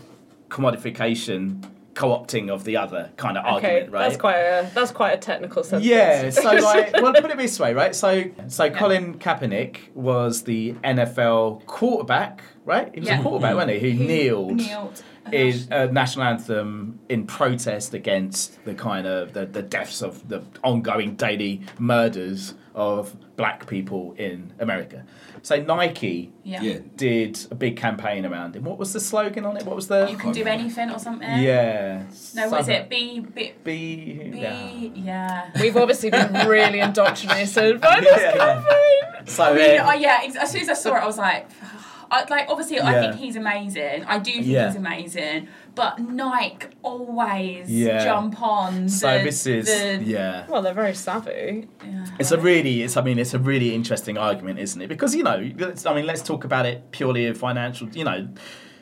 [0.49, 4.01] commodification co-opting of the other kind of Okay, argument, right?
[4.09, 5.85] that's quite a that's quite a technical sentence.
[5.89, 7.95] Yeah, so like, well, put it this way, right?
[7.95, 12.93] So, so Colin Kaepernick was the NFL quarterback, right?
[12.93, 13.19] He was Yeah.
[13.19, 13.91] a quarterback, wasn't he?
[13.93, 15.03] Who kneeled Kneeled.
[15.31, 20.43] is a national anthem in protest against the kind of the, the deaths of the
[20.65, 25.03] ongoing daily murders of black people in America.
[25.41, 26.61] So Nike Yeah.
[26.61, 26.77] Yeah.
[26.97, 28.63] did a big campaign around him.
[28.65, 29.65] What was the slogan on it?
[29.65, 31.27] What was the You can do anything or something.
[31.41, 32.03] yeah?
[32.35, 32.89] No, what is something- it?
[32.89, 34.69] Be, be, Be, be, yeah.
[34.93, 35.49] yeah.
[35.61, 38.31] We've obviously been really indoctrinated by this Yeah.
[38.33, 39.27] campaign.
[39.27, 41.47] So I mean, then- oh, yeah, as soon as I saw it, I was like,
[42.11, 44.03] I, like obviously, I think he's amazing.
[44.05, 44.67] I do think Yeah.
[44.67, 45.47] he's amazing.
[45.75, 48.03] But Nike always Yeah.
[48.03, 48.87] jump on.
[48.89, 50.45] so this is the, yeah.
[50.47, 51.67] Well, they're very savvy.
[51.85, 52.05] yeah.
[52.17, 52.95] It's a really, it's.
[52.97, 54.87] I mean, it's a really interesting argument, isn't it?
[54.87, 57.89] Because you know, let's, I mean, let's talk about it purely in financial.
[57.89, 58.27] You know,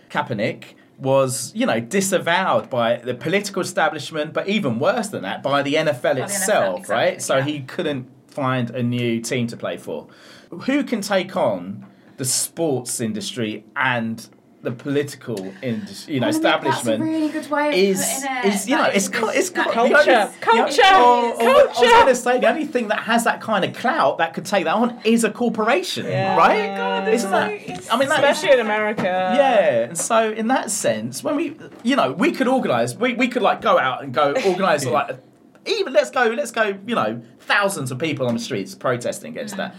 [0.09, 5.61] Kaepernick was, you know, disavowed by the political establishment, but even worse than that, by
[5.63, 7.13] the NFL the itself, NFL, right?
[7.15, 7.43] exactly, So yeah.
[7.43, 10.07] he couldn't find a new team to play for.
[10.51, 11.85] Who can take on
[12.17, 14.27] the sports industry and
[14.63, 16.99] the political industry, you know, Oh, establishment?
[16.99, 18.45] That's really good is it.
[18.45, 19.97] is you know That it's is got good- it's got that Culture.
[19.99, 20.81] is- the only- Culture.
[20.81, 21.89] the or- or- I was Culture.
[21.91, 24.63] going to say the only thing that has that kind of clout that could take
[24.63, 26.37] that on is a corporation, Yeah.
[26.37, 26.77] right?
[26.77, 27.49] God, Isn't that?
[27.91, 29.03] I mean, that is- Especially in America.
[29.03, 33.27] yeah, and so in that sense, when we, you know, we could organise, we, we
[33.27, 35.17] could like go out and go organise like,
[35.65, 39.57] even let's go, let's go, you know, thousands of people on the streets protesting against
[39.57, 39.75] that.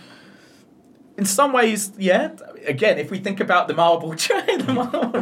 [1.16, 2.32] In some ways, yeah.
[2.66, 4.72] Again, if we think about the marble train, the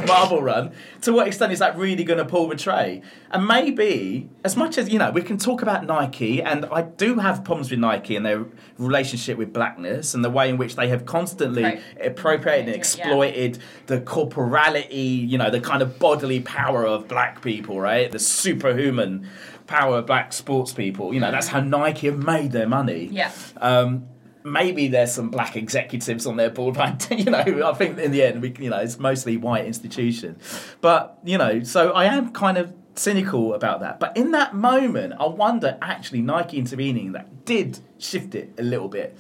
[0.07, 3.03] marble, run, to what extent is that really going to pull the tray?
[3.31, 7.17] And maybe, as much as you know, we can talk about Nike, and I do
[7.19, 8.47] have problems with Nike and their
[8.79, 12.79] relationship with blackness and the way in which they have constantly appropriated and Yeah.
[12.79, 18.11] exploited the corporality, you know, the kind of bodily power of black people, right?
[18.11, 19.29] The superhuman
[19.67, 21.13] power of black sports people.
[21.13, 23.09] You know, that's how Nike have made their money.
[23.13, 23.31] Yeah.
[23.59, 24.07] Um,
[24.45, 28.23] maybe there's some black executives on their board, but you know, I think in the
[28.23, 30.39] end, we, you know, it's mostly white institution.
[30.81, 34.01] But you know, so I am kind of cynical about that.
[34.01, 38.89] But in that moment, I wonder actually Nike intervening that did shift it a little
[38.89, 39.17] bit.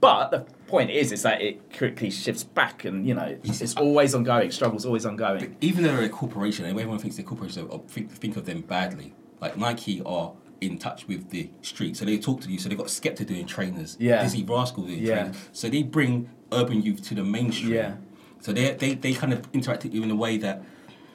[0.00, 3.76] But the point is, is that it quickly shifts back, and you know, it's, it's
[3.76, 4.50] always ongoing.
[4.50, 5.56] Struggle's always ongoing.
[5.60, 8.62] even though they're a corporation, and everyone thinks they're corporations, or think, think of them
[8.62, 9.14] badly.
[9.40, 12.58] Like Nike are in touch with the street, so they talk to you.
[12.58, 14.24] So they've got Skepta doing trainers, Yeah.
[14.24, 15.14] Dizzee Rascal doing Yeah.
[15.14, 15.36] trainers.
[15.52, 17.72] So they bring urban youth to the mainstream.
[17.74, 17.94] Yeah.
[18.40, 20.62] So they they they kind of interact with you in a way that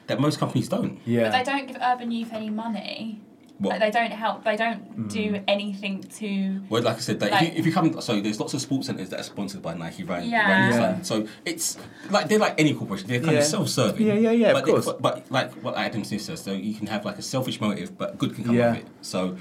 [0.06, 0.98] that most companies don't.
[1.06, 1.30] Yeah.
[1.30, 3.20] But they don't give urban youth any money.
[3.58, 3.70] What?
[3.80, 4.44] Like, they don't help.
[4.44, 5.08] They don't Hmm.
[5.08, 6.60] do anything to.
[6.68, 8.60] Well, like I said, that Like- if, you, if you come, so there's lots of
[8.60, 10.24] sports centers that are sponsored by Nike, right?
[10.24, 10.68] Yeah.
[10.68, 11.02] right Yeah.
[11.02, 11.76] So it's
[12.10, 13.08] like they're like any corporation.
[13.08, 13.38] They're kind Yeah.
[13.40, 14.06] of self-serving.
[14.06, 14.84] Yeah, yeah, yeah, of But, they- course.
[14.86, 17.98] but, but like what Adam Smith says, so you can have like a selfish motive,
[17.98, 18.70] but good can come Yeah.
[18.70, 18.86] of it.
[19.02, 19.36] So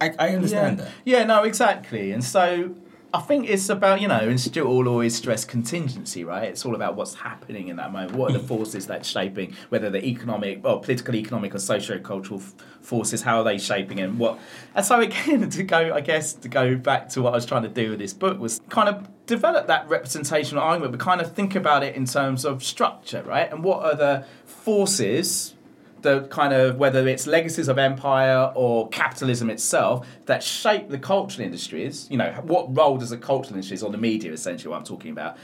[0.00, 0.84] I, I understand yeah.
[0.84, 0.92] that.
[1.04, 2.12] Yeah, no, exactly.
[2.12, 2.70] And so
[3.16, 6.50] I think it's about, you know, and Stuart will always stress contingency, right?
[6.50, 8.12] It's all about what's happening in that moment.
[8.12, 8.46] What are the mm.
[8.46, 13.44] forces that's shaping, whether the economic, or political, economic, or socio-cultural f- forces, how are
[13.44, 14.38] they shaping and what.
[14.74, 17.62] And so again, to go, I guess, to go back to what I was trying
[17.62, 21.32] to do with this book was kind of develop that representational argument, but kind of
[21.32, 23.50] think about it in terms of structure, right?
[23.50, 25.55] And what are the forces
[26.02, 31.44] the kind of whether it's legacies of empire or capitalism itself that shape the cultural
[31.44, 32.06] industries.
[32.10, 35.10] You know, what role does the cultural industries or the media essentially what I'm talking
[35.10, 35.36] about?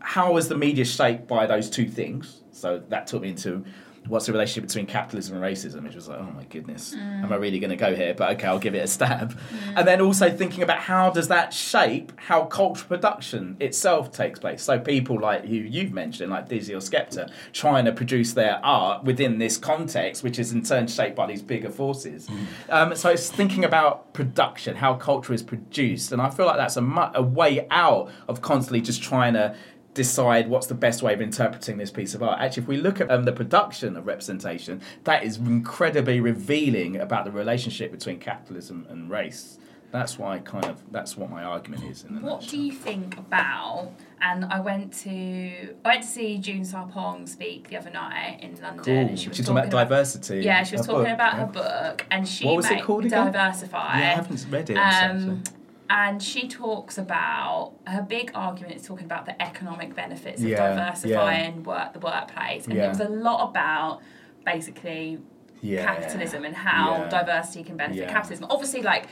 [0.00, 2.42] How is the media shaped by those two things?
[2.52, 3.64] So that took me into
[4.08, 5.84] what's the relationship between capitalism and racism?
[5.84, 7.24] Which was like, oh my goodness, Mm.
[7.24, 8.14] am I really going to go here?
[8.14, 9.38] But okay, I'll give it a stab.
[9.76, 14.62] And then also thinking about how does that shape how cultural production itself takes place?
[14.62, 19.04] So people like who you've mentioned, like Dizzee or Skepta, trying to produce their art
[19.04, 22.28] within this context, which is in turn shaped by these bigger forces.
[22.68, 26.76] Um, so it's thinking about production, how culture is produced, and I feel like that's
[26.76, 29.54] a, mu- a way out of constantly just trying to
[29.94, 32.40] decide what's the best way of interpreting this piece of art.
[32.40, 37.24] Actually, if we look at um, the production of representation, that is incredibly revealing about
[37.24, 39.58] the relationship between capitalism and race.
[39.92, 42.04] That's why kind of that's what my argument is.
[42.04, 42.50] What nutshell.
[42.50, 43.90] do you think about?
[44.22, 48.60] And I went to I went to see June Sarpong speak the other night in
[48.60, 48.84] London.
[48.84, 48.94] Cool.
[48.94, 50.42] And she was She's talking about about diversity.
[50.42, 51.40] Yeah, she was talking book, about yeah.
[51.40, 53.32] her book, and she What was it called again?
[53.32, 53.98] Diversify.
[53.98, 54.76] Yeah, I haven't read it.
[54.76, 55.52] Um, so-
[55.90, 60.68] and she talks about her big argument is talking about the economic benefits of Yeah,
[60.74, 62.86] diversifying work the workplace, and Yeah.
[62.86, 64.00] it was a lot about
[64.46, 65.18] basically
[65.60, 65.84] yeah.
[65.84, 67.08] capitalism and how Yeah.
[67.08, 68.12] diversity can benefit Yeah.
[68.12, 68.46] capitalism.
[68.48, 69.08] Obviously, like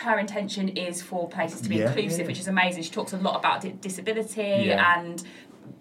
[0.00, 2.26] her intention is for places to be Yeah, inclusive, yeah.
[2.28, 2.84] which is amazing.
[2.84, 4.94] She talks a lot about di- disability Yeah.
[4.96, 5.22] and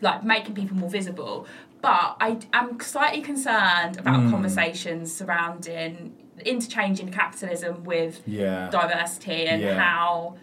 [0.02, 1.46] like making people more visible.
[1.82, 4.32] But I am slightly concerned about Mm.
[4.32, 6.14] conversations surrounding
[6.46, 8.70] interchanging capitalism with Yeah.
[8.70, 9.76] diversity and Yeah.
[9.80, 10.36] how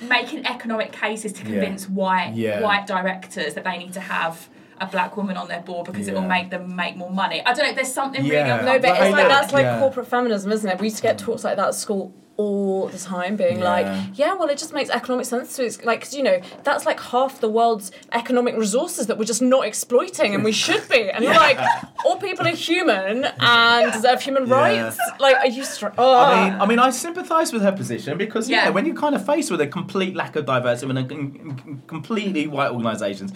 [0.00, 1.50] making economic cases to Yeah.
[1.50, 2.60] convince white Yeah.
[2.60, 4.48] white directors that they need to have
[4.80, 7.40] a black woman on their board because it will make them make more money.
[7.46, 7.70] I don't know.
[7.70, 8.56] If there's something Yeah.
[8.56, 9.78] really No, but But it's like that's like yeah.
[9.78, 10.80] corporate feminism, isn't it?
[10.80, 14.04] We used to get talks like that at school all the time, being like, Yeah.
[14.14, 16.98] yeah, well, it just makes economic sense to it's like, 'cause, you know, that's like
[16.98, 21.10] half the world's economic resources that we're just not exploiting, and we should be.
[21.10, 21.58] And you're like,
[22.06, 24.54] all people are human and deserve human Yeah.
[24.54, 24.98] rights.
[25.20, 25.64] Like, are you?
[25.64, 26.18] Str- oh.
[26.18, 28.64] I mean, I mean, I sympathise with her position because yeah.
[28.64, 28.70] Yeah.
[28.70, 32.46] when you're kind of faced with a complete lack of diversity and a com- completely
[32.46, 33.32] white organisations,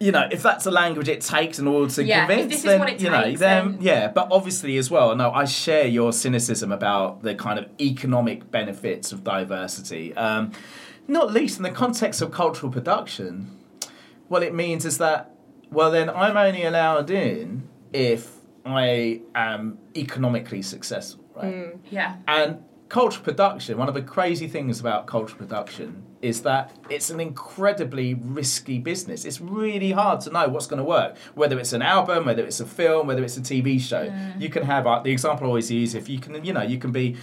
[0.00, 2.88] you know, if that's the language it takes in order to Yeah, convince, then what
[2.88, 4.08] it you know, takes, then then- yeah.
[4.08, 9.12] But obviously, as well, no, I share your cynicism about the kind of economic benefits
[9.12, 10.52] of diversity, um,
[11.06, 13.50] not least in the context of cultural production.
[14.28, 15.34] What it means is that,
[15.70, 21.76] well, then I'm only allowed in if I am economically successful, right?
[21.90, 22.16] yeah.
[22.26, 27.20] And cultural production, one of the crazy things about cultural production is that it's an
[27.20, 29.24] incredibly risky business.
[29.24, 32.60] It's really hard to know what's going to work, whether it's an album, whether it's
[32.60, 34.12] a film, whether it's a TV show.
[34.38, 36.78] You can have uh, the example I always use if you can, you know, you
[36.78, 37.16] can be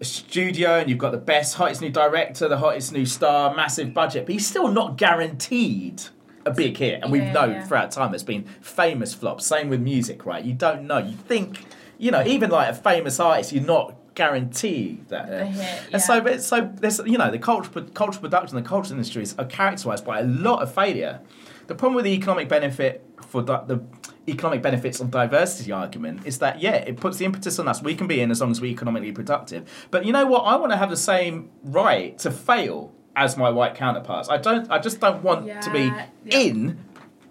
[0.00, 3.94] a studio and you've got the best, hottest new director, the hottest new star, massive
[3.94, 6.02] budget, but he's still not guaranteed
[6.44, 7.02] a big hit.
[7.02, 7.64] And we Yeah, know yeah.
[7.64, 9.46] throughout time there's been famous flops.
[9.46, 10.44] Same with music, right?
[10.44, 10.98] You don't know.
[10.98, 11.64] You think,
[11.98, 15.28] you know, even like a famous artist, you're not guaranteed that.
[15.30, 16.20] The hit, And so, yeah.
[16.20, 20.04] but so there's, you know, the culture, cultural production, and the culture industries are characterized
[20.04, 21.20] by a lot of failure.
[21.68, 23.82] The problem with the economic benefit for di- the
[24.26, 27.82] economic benefits of diversity argument is that yeah, it puts the impetus on us.
[27.82, 29.62] We can be in as long as we're economically productive.
[29.90, 30.40] But you know what?
[30.40, 34.28] I want to have the same right to fail as my white counterparts.
[34.28, 34.70] I don't.
[34.70, 36.38] I just don't want to be Yeah, yeah.
[36.38, 36.78] in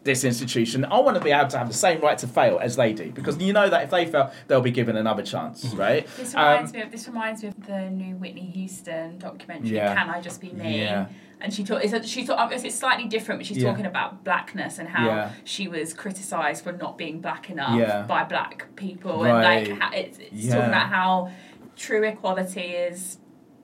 [0.08, 0.86] this institution.
[0.86, 3.12] I want to be able to have the same right to fail as they do
[3.12, 6.08] because you know that if they fail, they'll be given another chance, right?
[6.18, 9.76] This Um, reminds me of this reminds me of the new Whitney Houston documentary.
[9.76, 9.94] Yeah.
[9.94, 10.80] Can I just be me?
[10.82, 11.08] Yeah.
[11.40, 13.70] And she talk, it's, she talk, it's slightly different, but she's Yeah.
[13.70, 15.30] talking about blackness and how Yeah.
[15.44, 18.02] she was criticised for not being black enough Yeah.
[18.04, 19.68] by black people, Right.
[19.68, 20.56] and like it's, it's Yeah.
[20.56, 21.30] talking about how
[21.76, 23.20] true equality is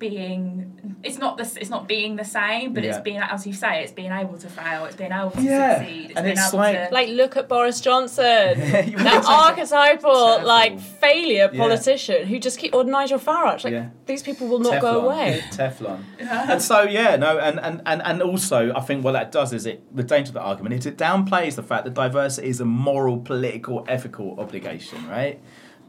[0.08, 3.10] being it's not this it's not being the same but it's Yeah.
[3.10, 5.78] being as you say it's being able to fail it's being able to Yeah.
[5.80, 8.50] succeed it's And being it's able like- to Like, look at Boris Johnson,
[9.08, 10.48] that archetypal, Terrible.
[10.58, 11.60] like failure Yeah.
[11.66, 13.63] politician who just keep or Nigel Farage.
[13.66, 13.88] Like Yeah.
[14.12, 15.42] these people will not go away.
[15.60, 16.00] Teflon.
[16.52, 19.63] and so yeah, no, and, and, and, and also I think what that does is
[19.72, 22.66] it the danger of the argument is it downplays the fact that diversity is a
[22.88, 25.38] moral, political, ethical obligation, right?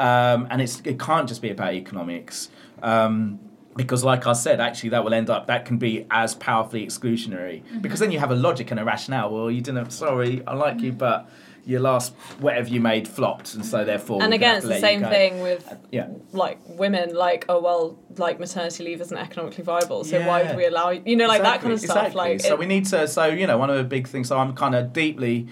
[0.09, 2.37] Um, and it's it can't just be about economics.
[2.83, 3.39] Um,
[3.77, 7.63] because, like I said, actually, that will end up that can be as powerfully exclusionary.
[7.63, 7.81] Mm-hmm.
[7.81, 9.31] Because then you have a logic and a rationale.
[9.31, 9.91] Well, you didn't.
[9.91, 10.99] Sorry, I like you, mm-hmm.
[10.99, 11.29] but
[11.67, 14.23] your last whatever you made flopped, and so therefore.
[14.23, 16.09] And again, it's the same thing with uh, Yeah.
[16.33, 17.15] like women.
[17.15, 20.49] Like, oh well, like maternity leave isn't economically viable, so why Yeah.
[20.49, 21.97] would we allow you know like that kind of stuff?
[21.97, 22.17] Exactly.
[22.17, 23.09] Like, so it- we need to.
[23.09, 24.29] So you know, one of the big things.
[24.29, 25.49] So I'm kind of deeply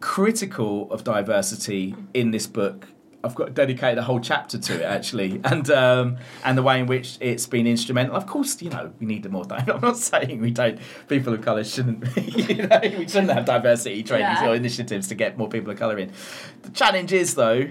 [0.00, 2.86] critical of diversity in this book.
[3.24, 6.86] I've got dedicated a whole chapter to it actually, and um, and the way in
[6.86, 8.14] which it's been instrumental.
[8.14, 9.44] Of course, you know we need more.
[9.52, 10.78] Di- I'm not saying we don't.
[11.08, 12.04] People of colour shouldn't.
[12.16, 14.48] You know, we shouldn't have diversity trainings Yeah.
[14.50, 16.12] or initiatives to get more people of colour in.
[16.62, 17.68] The challenge is though,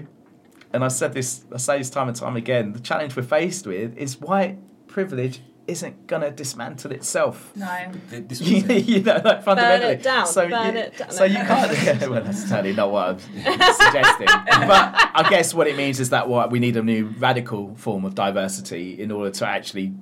[0.72, 1.44] and I said this.
[1.52, 2.72] I say this time and time again.
[2.74, 7.52] The challenge we're faced with is white privilege isn't going to dismantle itself.
[7.54, 7.66] No.
[8.10, 8.40] Th-
[8.88, 9.92] you know, like fundamentally.
[9.92, 11.10] it down, So burn you, it down.
[11.10, 11.82] So you can't.
[11.84, 13.18] Yeah, well, that's totally not what I'm
[13.74, 14.26] suggesting.
[14.26, 18.04] But I guess what it means is that what we need a new radical form
[18.04, 19.92] of diversity in order to actually,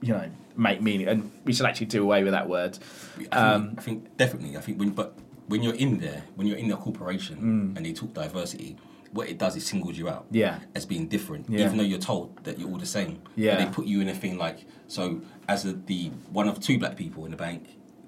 [0.00, 2.78] you know, make meaning, and we should actually do away with that word.
[2.80, 4.56] I think, Um, I think definitely.
[4.56, 5.14] I think when but
[5.48, 7.76] when you're in there, when you're in a corporation Mm.
[7.76, 8.76] and they talk diversity,
[9.12, 10.26] what it does is singles you out.
[10.30, 10.60] Yeah.
[10.74, 11.64] As being different, Yeah.
[11.64, 13.20] even though you're told that you're all the same.
[13.36, 13.56] Yeah.
[13.56, 16.78] But they put you in a thing like so as a, the one of two
[16.78, 17.66] black people in the bank.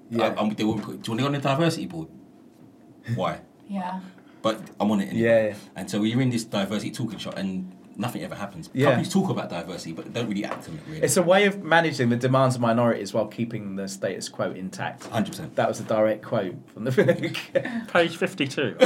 [0.09, 0.27] Yeah.
[0.27, 2.07] I, I'm, they won't put, do you want to go on the diversity board?
[3.15, 3.41] Why?
[3.67, 3.99] Yeah.
[4.41, 5.19] But I'm on it anyway.
[5.21, 5.55] Yeah, yeah.
[5.75, 8.69] And so you're in this diversity talking shop and nothing ever happens.
[8.73, 8.85] Yeah.
[8.85, 11.01] Companies talk about diversity, but don't really act on it really.
[11.01, 15.03] It's a way of managing the demands of minorities while keeping the status quo intact.
[15.09, 15.55] 100%.
[15.55, 17.87] That was a direct quote from the book.
[17.93, 18.75] Page 52.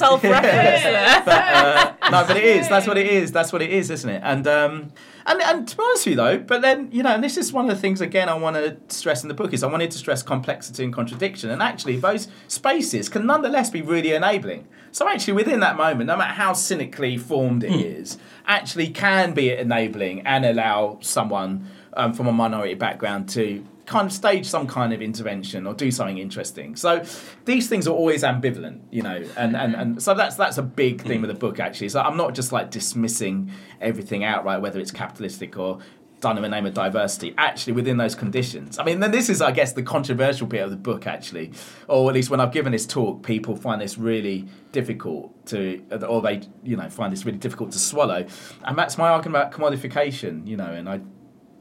[0.00, 1.22] no, but, no, that but little it's- self-reference there.
[1.24, 2.68] but, uh, no, but it is.
[2.68, 3.32] That's what it is.
[3.32, 4.20] That's what it is, isn't it?
[4.24, 4.92] And um,
[5.26, 7.52] and and to be honest with you, though, but then you know, and this is
[7.52, 9.90] one of the things again I want to stress in the book is I wanted
[9.92, 14.66] to stress complexity and contradiction, and actually those spaces can nonetheless be really enabling.
[14.92, 19.50] So actually, within that moment, no matter how cynically formed it is, actually can be
[19.50, 24.92] enabling and allow someone um, from a minority background to kind of stage some kind
[24.92, 26.76] of intervention or do something interesting.
[26.76, 27.04] So
[27.44, 31.02] these things are always ambivalent, you know, and, and, and so that's that's a big
[31.02, 31.90] theme of the book actually.
[31.90, 35.80] So I'm not just like dismissing everything outright, whether it's capitalistic or
[36.20, 37.34] done in the name of diversity.
[37.36, 40.70] Actually, within those conditions, I mean, then this is, I guess, the controversial bit of
[40.70, 41.52] the book actually,
[41.86, 46.22] or at least when I've given this talk, people find this really difficult to, or
[46.22, 48.24] they, you know, find this really difficult to swallow,
[48.64, 51.00] and that's my argument about commodification, you know, and I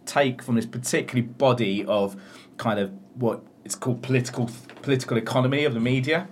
[0.06, 2.16] take from this particular body of
[2.58, 4.50] kind of what it's called political
[4.82, 6.28] political economy of the media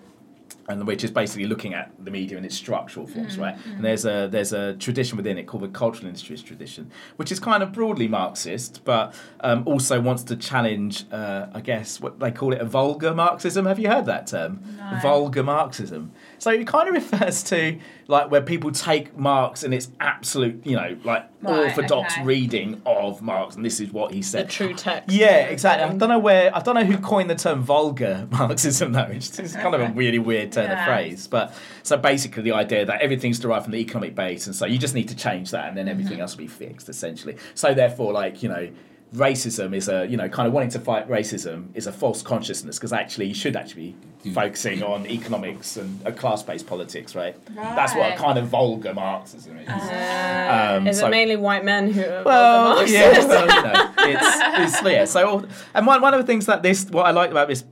[0.68, 3.56] and which is basically looking at the media in its structural forms, right?
[3.66, 7.40] And there's a there's a tradition within it called the cultural industries tradition, which is
[7.40, 12.32] kind of broadly Marxist, but um, also wants to challenge, uh, I guess, what they
[12.32, 13.66] call it a vulgar Marxism.
[13.66, 14.62] Have you heard that term?
[14.78, 15.00] No.
[15.02, 16.12] Vulgar Marxism.
[16.42, 17.78] So it kind of refers to
[18.08, 22.24] like where people take Marx and its absolute, you know, like Right, orthodox okay.
[22.24, 24.48] reading of Marx, and this is what he said.
[24.48, 25.12] The true text.
[25.12, 25.84] Yeah, exactly.
[25.86, 29.02] I don't know where I don't know who coined the term vulgar Marxism though.
[29.12, 31.28] It's, it's kind of a really weird turn of phrase.
[31.28, 34.80] But so basically the idea that everything's derived from the economic base and so you
[34.80, 36.22] just need to change that and then everything Mm-hmm.
[36.22, 37.38] else will be fixed essentially.
[37.54, 38.70] So therefore like, you know,
[39.14, 42.78] racism is a you know kind of wanting to fight racism is a false consciousness
[42.78, 44.34] because actually you should actually be Mm.
[44.36, 47.36] focusing on economics and a class-based politics right?
[47.56, 48.18] that's what Right.
[48.18, 52.76] kind of vulgar marxism is um, Is so- it mainly white men who are well,
[52.76, 55.06] vulgar yeah, well, you know, it's, it's yeah.
[55.06, 57.64] So, and one, one of the things that this, what I like about this,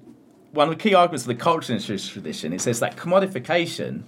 [0.52, 4.02] one of the key arguments of the cultural industry tradition, it says that commodification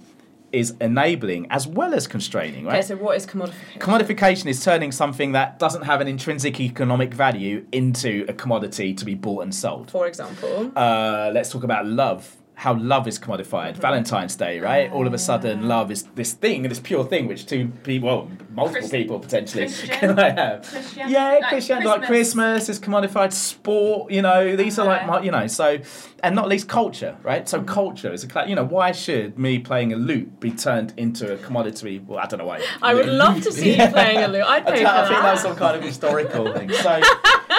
[0.52, 2.84] is enabling as well as constraining, Okay, right?
[2.84, 3.78] so what is commodification?
[3.78, 9.04] Commodification is turning something that doesn't have an intrinsic economic value into a commodity to
[9.04, 9.90] be bought and sold.
[9.90, 12.36] For example, Uh, let's talk about love.
[12.62, 13.72] How love is commodified.
[13.72, 13.80] Mm-hmm.
[13.80, 14.88] Valentine's Day, right?
[14.92, 15.66] All of a sudden, ah.
[15.66, 19.64] love is this thing, this pure thing, which two people, well, multiple Chris- people potentially
[19.64, 19.88] Christian?
[19.98, 20.62] can I have.
[20.62, 21.10] Christian?
[21.10, 23.32] Yeah, Like Christian, like Christmas is commodified.
[23.32, 25.18] Sport, you know, these are like, uh-huh.
[25.18, 25.80] my, you know, so,
[26.22, 27.48] and not least culture, right?
[27.48, 27.66] So mm-hmm.
[27.66, 31.38] culture is a, you know, why should me playing a lute be turned into a
[31.38, 31.98] commodity?
[31.98, 32.64] Well, I don't know why.
[32.80, 34.44] I would love to see you playing a lute.
[34.44, 35.22] I'd pay think- for I think that.
[35.22, 36.70] that's some kind of historical thing.
[36.82, 37.00] So,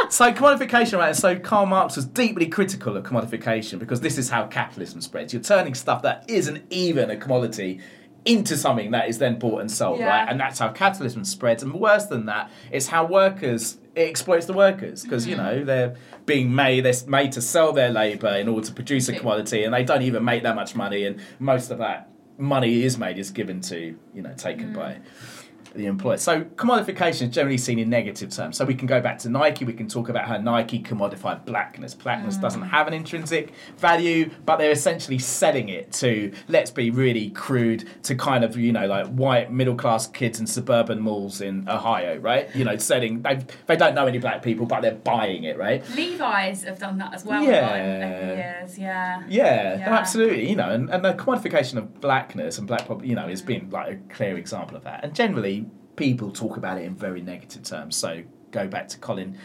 [0.09, 1.15] so commodification, right?
[1.15, 5.33] So Karl Marx was deeply critical of commodification because this is how capitalism spreads.
[5.33, 7.79] You're turning stuff that isn't even a commodity
[8.25, 10.07] into something that is then bought and sold, Yeah.
[10.07, 10.29] right?
[10.29, 11.61] And that's how capitalism spreads.
[11.61, 15.45] And worse than that, it's how workers it exploits the workers because you mm-hmm.
[15.45, 19.13] know they're being made they're made to sell their labor in order to produce a
[19.13, 22.97] commodity, and they don't even make that much money, and most of that money is
[22.97, 24.75] made is given to you know taken mm.
[24.75, 24.97] by
[25.73, 26.17] the employer.
[26.17, 28.57] So commodification is generally seen in negative terms.
[28.57, 29.65] So we can go back to Nike.
[29.65, 31.93] We can talk about how Nike commodified blackness.
[31.93, 32.41] Blackness mm.
[32.41, 37.89] doesn't have an intrinsic value, but they're essentially selling it to let's be really crude
[38.03, 42.17] to kind of you know like white middle class kids in suburban malls in Ohio,
[42.17, 42.53] right?
[42.55, 45.83] You know, selling they they don't know any black people, but they're buying it, right?
[45.95, 47.43] Levi's have done that as well.
[47.43, 47.75] Yeah.
[47.75, 48.35] Yeah.
[48.35, 49.23] Years, yeah.
[49.27, 49.93] Yeah, Yeah.
[49.93, 50.49] absolutely.
[50.49, 53.69] You know, and, and the commodification of blackness and black, pop- you know, has been
[53.69, 55.03] like a clear example of that.
[55.03, 55.62] And generally,
[55.95, 57.95] people talk about it in very negative terms.
[57.95, 59.37] So go back to Colin.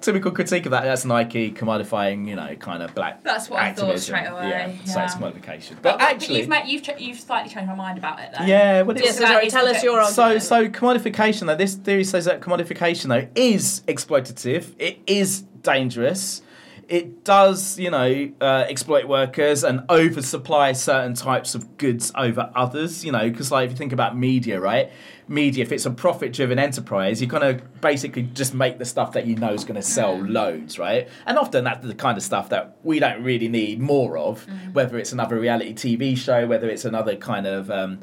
[0.00, 0.84] Typical critique of that.
[0.84, 3.24] That's Nike commodifying, you know, kind of black.
[3.24, 5.20] That's what I thought straight away, Yeah, so it's yeah.
[5.20, 5.70] commodification.
[5.70, 8.30] But, But, but actually, you've, made, you've, ch- you've slightly changed my mind about it
[8.38, 8.44] though.
[8.44, 11.56] yeah, well, it's, Yes, So that sorry, tell us bit- your so, so commodification though,
[11.56, 14.72] this theory says that commodification though is exploitative.
[14.78, 16.42] It is dangerous.
[16.88, 23.04] It does, you know, uh, exploit workers and oversupply certain types of goods over others.
[23.04, 24.90] You know, because like if you think about media, right?
[25.28, 29.36] Media, if it's a profit-driven enterprise, you're gonna basically just make the stuff that you
[29.36, 31.08] know is gonna sell loads, right?
[31.26, 34.46] And often that's the kind of stuff that we don't really need more of.
[34.72, 38.00] Whether it's another reality TV show, whether it's another kind of um,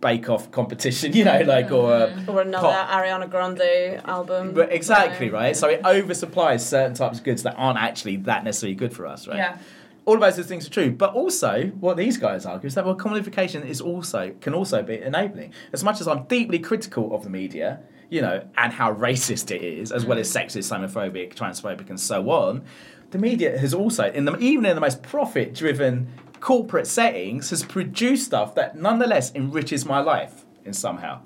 [0.00, 1.92] bake-off competition, you know, like or.
[1.92, 2.88] Uh, Or another Pop.
[2.90, 4.52] Ariana Grande album.
[4.54, 5.38] but exactly you know.
[5.38, 5.56] right.
[5.56, 9.26] So it oversupplies certain types of goods that aren't actually that necessarily good for us,
[9.26, 9.36] right?
[9.36, 9.58] Yeah.
[10.04, 12.94] All of those things are true, but also what these guys argue is that well,
[12.96, 15.52] commodification is also can also be enabling.
[15.72, 19.62] As much as I'm deeply critical of the media, you know, and how racist it
[19.62, 22.62] is, as well as sexist, homophobic, transphobic, and so on,
[23.10, 26.06] the media has also, in the even in the most profit-driven
[26.40, 31.20] corporate settings, has produced stuff that nonetheless enriches my life in somehow.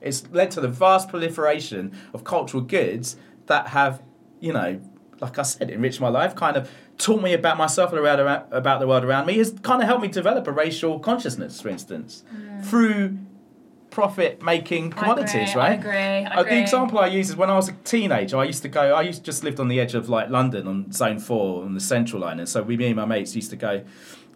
[0.00, 4.02] It's led to the vast proliferation of cultural goods that have,
[4.40, 4.80] you know,
[5.20, 8.20] like I said, enriched my life, kind of taught me about myself and around,
[8.52, 11.68] about the world around me, has kind of helped me develop a racial consciousness, for
[11.68, 12.24] instance,
[12.62, 13.18] through
[13.90, 15.78] profit making commodities, I right?
[15.78, 16.36] agree, I agree.
[16.36, 18.92] Uh, the example I use is when I was a teenager, I used to go,
[18.92, 21.80] I used just lived on the edge of like London on Zone 4 on the
[21.80, 22.40] Central Line.
[22.40, 23.84] And so we, me and my mates used to go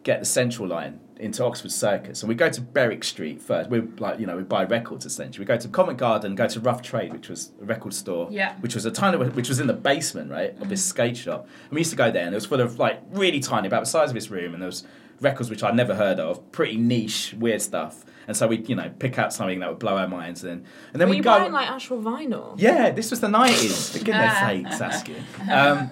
[0.08, 2.22] get the Central Line into Oxford Circus.
[2.22, 3.68] And we go to Berwick Street first.
[3.68, 5.44] We're like, you know, we buy records essentially.
[5.44, 8.54] We go to Covent Garden, go to Rough Trade, which was a record store, Yeah.
[8.60, 11.40] which was a tiny, which was in the basement, right, of this skate shop.
[11.64, 13.80] And we used to go there and it was full of like really tiny, about
[13.80, 14.54] the size of this room.
[14.54, 14.84] And there was
[15.20, 18.04] records which I'd never heard of, pretty niche, weird stuff.
[18.28, 20.64] And so we'd, you know, pick out something that would blow our minds, and then
[20.92, 21.36] and then Were we go.
[21.38, 22.54] buying like actual vinyl?
[22.58, 23.90] Yeah, this was the nineties.
[23.90, 24.46] For goodness Ah.
[24.48, 25.22] sake, Saskia.
[25.50, 25.90] Um,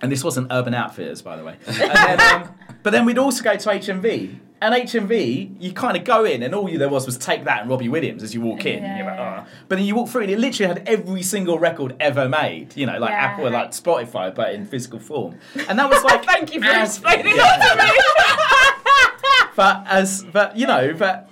[0.00, 1.56] and this wasn't Urban Outfitters, by the way.
[1.66, 2.48] And then, um,
[2.86, 4.38] but then we'd also go to HMV.
[4.60, 7.62] And HMV, you kind of go in, and all you there was was take that
[7.62, 8.84] and Robbie Williams as you walk in.
[8.96, 9.46] you're like, "Oh." Ah.
[9.68, 12.76] But then you walk through, and it literally had every single record ever made.
[12.76, 13.24] You know, like Yeah.
[13.24, 15.36] Apple, like Spotify, but in physical form.
[15.68, 17.58] And that was like, Thank you for as- explaining yeah.
[17.58, 19.50] that to me.
[19.56, 21.28] but as but you know but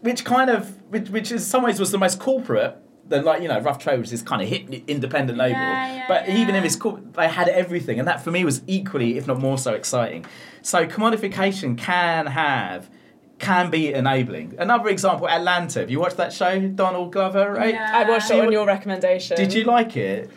[0.00, 2.78] which kind of which, which in some ways was the most corporate
[3.08, 6.04] than like you know rough trade was this kind of hit independent label Yeah, yeah,
[6.08, 6.60] but even in yeah.
[6.60, 9.72] this corp- they had everything and that for me was equally if not more so
[9.74, 10.24] exciting
[10.62, 12.90] so commodification can have
[13.38, 17.92] can be enabling another example atlanta have you watched that show donald glover right Yeah.
[17.94, 19.36] I watched it on your recommendation.
[19.36, 20.30] did you like it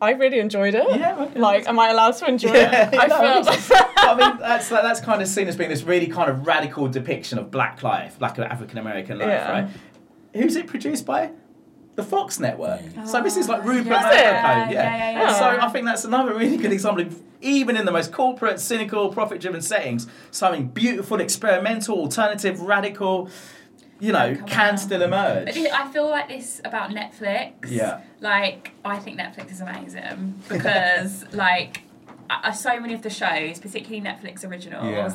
[0.00, 0.84] I really enjoyed it.
[0.98, 1.38] Yeah, okay.
[1.38, 2.98] Like, am I allowed to enjoy Yeah, it?
[2.98, 3.06] I
[3.42, 3.70] no, felt.
[3.98, 7.38] I mean, that's that's kind of seen as being this really kind of radical depiction
[7.38, 9.52] of black life, black African American life, Yeah.
[9.52, 9.68] right?
[10.34, 11.30] Who's it produced by?
[11.94, 12.80] The Fox Network.
[13.06, 14.00] so this is like Rupert yeah.
[14.02, 14.70] Murdoch, Yeah, yeah.
[14.70, 15.66] yeah, yeah, And so.
[15.66, 19.60] I think that's another really good example of even in the most corporate, cynical, profit-driven
[19.60, 23.28] settings, something beautiful, experimental, alternative, radical,
[24.00, 24.78] you know, Come can on.
[24.78, 25.46] still emerge.
[25.46, 27.68] But I feel like this about Netflix.
[27.70, 28.00] Yeah.
[28.20, 31.82] Like, I think Netflix is amazing because, like,
[32.30, 35.10] uh, so many of the shows, particularly Netflix originals, Yeah.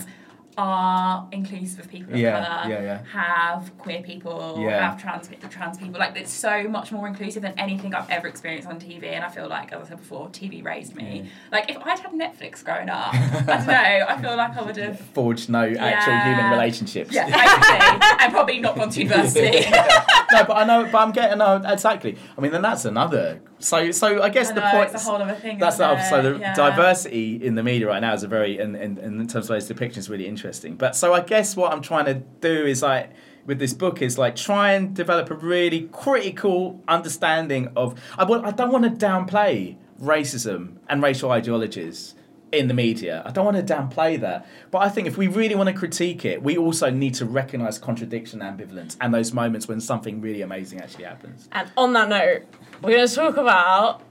[0.58, 3.04] Are inclusive of people of Yeah, colour, yeah, yeah.
[3.12, 6.00] have queer people, have trans trans people.
[6.00, 9.06] Like, it's so much more inclusive than anything I've ever experienced on TV.
[9.06, 11.04] And I feel like, as I said before, TV raised me.
[11.26, 11.52] Mm.
[11.52, 14.78] Like, if I'd had Netflix growing up, I don't know, I feel like I would
[14.78, 15.00] have.
[15.00, 17.12] Forged no actual human relationships.
[17.12, 19.70] Yeah, and probably not gone to university.
[20.32, 22.18] no, but I know, but I'm getting no, exactly.
[22.38, 23.40] I mean, then that's another.
[23.60, 24.94] So, so I guess I the point.
[24.94, 25.58] it's a whole other thing.
[25.58, 26.54] That's the, so the Yeah.
[26.54, 29.56] diversity in the media right now is a very, and in, in, in terms of
[29.56, 30.76] those depictions, is really interesting.
[30.76, 33.12] But so I guess what I'm trying to do is like
[33.46, 38.00] with this book is like try and develop a really critical understanding of.
[38.18, 38.46] I want.
[38.46, 42.14] I don't want to downplay racism and racial ideologies
[42.52, 43.24] in the media.
[43.26, 44.48] I don't want to downplay that.
[44.72, 47.78] But I think if we really want to critique it, we also need to recognize
[47.78, 51.50] contradiction, ambivalence, and those moments when something really amazing actually happens.
[51.52, 52.44] and on that note,
[52.82, 54.02] we're going to talk about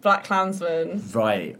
[0.00, 1.02] Black Klansman.
[1.12, 1.56] Right.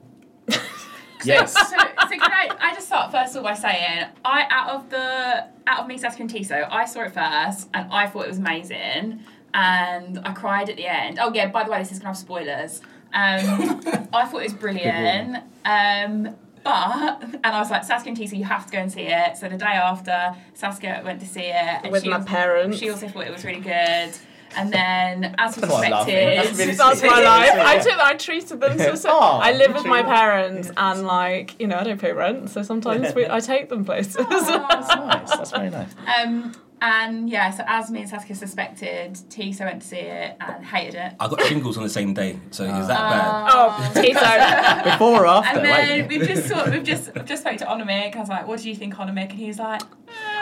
[1.24, 1.52] yes.
[1.52, 4.90] So, so can I, I just start first of all by saying I out of
[4.90, 8.28] the out of me Saskia and Tiso, I saw it first and I thought it
[8.28, 9.20] was amazing
[9.52, 11.18] and I cried at the end.
[11.20, 12.80] Oh yeah, by the way, this is gonna have spoilers.
[13.12, 13.80] Um,
[14.12, 15.36] I thought it was brilliant.
[15.64, 16.34] Um,
[16.64, 19.36] but and I was like, Saskia and Tiso, you have to go and see it.
[19.36, 21.54] So the day after, Saskia went to see it
[21.84, 22.78] and With she my was- parents.
[22.78, 24.12] She also thought it was really good.
[24.56, 26.12] And then, as was Oh, I love it.
[26.38, 27.50] expected, That's really That's my life.
[27.54, 31.02] I took I treated them so, so Oh, I live with my treat- parents and
[31.06, 34.14] like you know I don't pay rent so sometimes we, I take them places.
[34.16, 35.30] That's nice.
[35.36, 35.90] That's very nice.
[36.22, 40.64] Um, and yeah, so as me and Saskia suspected, Tiso went to see it and
[40.64, 41.14] hated it.
[41.18, 43.90] I got shingles on the same day, so it was that ah.
[43.94, 43.96] bad.
[43.96, 44.90] oh, Tito.
[44.90, 45.58] Before or after?
[45.58, 46.08] And then minute.
[46.08, 48.14] we've just sort of, we've just just spoke to Anamik.
[48.14, 49.82] I was like, "What do you think, Anamik?" And he was like,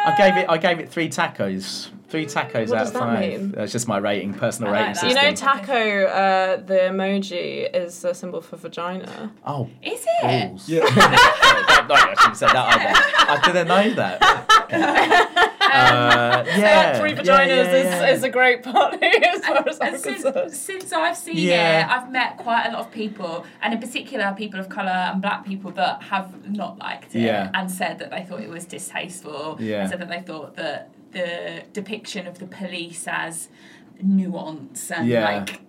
[0.04, 0.46] I gave uh, it.
[0.48, 3.18] I gave it three tacos Three tacos What out of five.
[3.40, 3.50] mean?
[3.50, 5.22] That's just my rating, personal I like rating that.
[5.24, 9.32] You know, taco, uh, the emoji is a symbol for vagina.
[9.44, 10.22] oh, Is it?
[10.22, 10.68] balls.
[10.68, 10.84] Yeah.
[11.86, 13.30] No, I shouldn't have said that either.
[13.30, 15.40] I didn't know that.
[15.74, 16.98] Uh, yeah.
[17.00, 18.06] Three yeah, vaginas yeah, yeah.
[18.10, 20.52] is, is a great party as far as I'm And since, concerned.
[20.52, 21.80] since I've seen Yeah.
[21.86, 25.20] it, I've met quite a lot of people, and in particular, people of colour and
[25.20, 27.50] black people that have not liked it Yeah.
[27.54, 29.56] and said that they thought it was distasteful.
[29.60, 29.80] Yeah.
[29.80, 33.48] And said that they thought that the depiction of the police as
[34.02, 35.24] nuance and Yeah.
[35.24, 35.60] like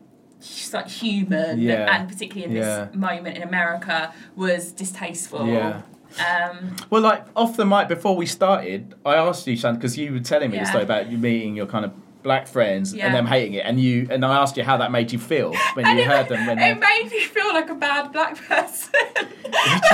[0.41, 1.96] just like human Yeah.
[1.96, 2.86] and particularly in Yeah.
[2.86, 5.48] this moment in America was distasteful.
[5.48, 5.82] Yeah.
[6.20, 10.14] Um, Well, like off the mic before we started, I asked you, Shan, because you
[10.14, 11.91] were telling me the story about you meeting your kind of
[12.24, 13.06] black friends Yeah.
[13.08, 15.54] and them hating it, and you and I asked you how that made you feel
[15.76, 16.46] when you it, heard them.
[16.48, 18.89] When it made me feel like a bad black person.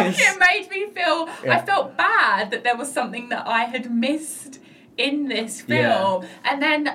[0.06, 1.28] is- it made me feel.
[1.43, 1.58] Yeah.
[1.58, 4.60] I felt bad that there was something that I had missed
[4.98, 5.98] in this Yeah.
[5.98, 6.94] film, and then.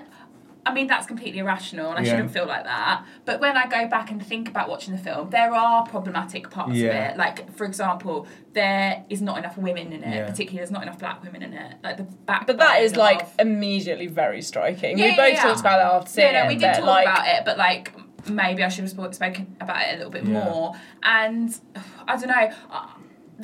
[0.68, 2.11] I mean that's completely irrational, and I Yeah.
[2.11, 3.05] shouldn't feel like that.
[3.24, 6.72] But when I go back and think about watching the film, there are problematic parts
[6.74, 6.88] Yeah.
[6.88, 7.16] of it.
[7.16, 10.12] Like, for example, there is not enough women in it.
[10.12, 10.26] Yeah.
[10.26, 11.74] Particularly, there's not enough black women in it.
[11.84, 12.49] Like the back.
[12.49, 14.97] But that is like immediately very striking.
[14.97, 17.28] we both talked about that after seeing yeah, no, we did that, talk like, about
[17.28, 17.92] it, but like
[18.28, 20.44] maybe I should have spoken about it a little bit Yeah.
[20.47, 20.72] more.
[21.05, 21.57] And
[22.09, 22.51] I don't know.
[22.72, 22.86] uh,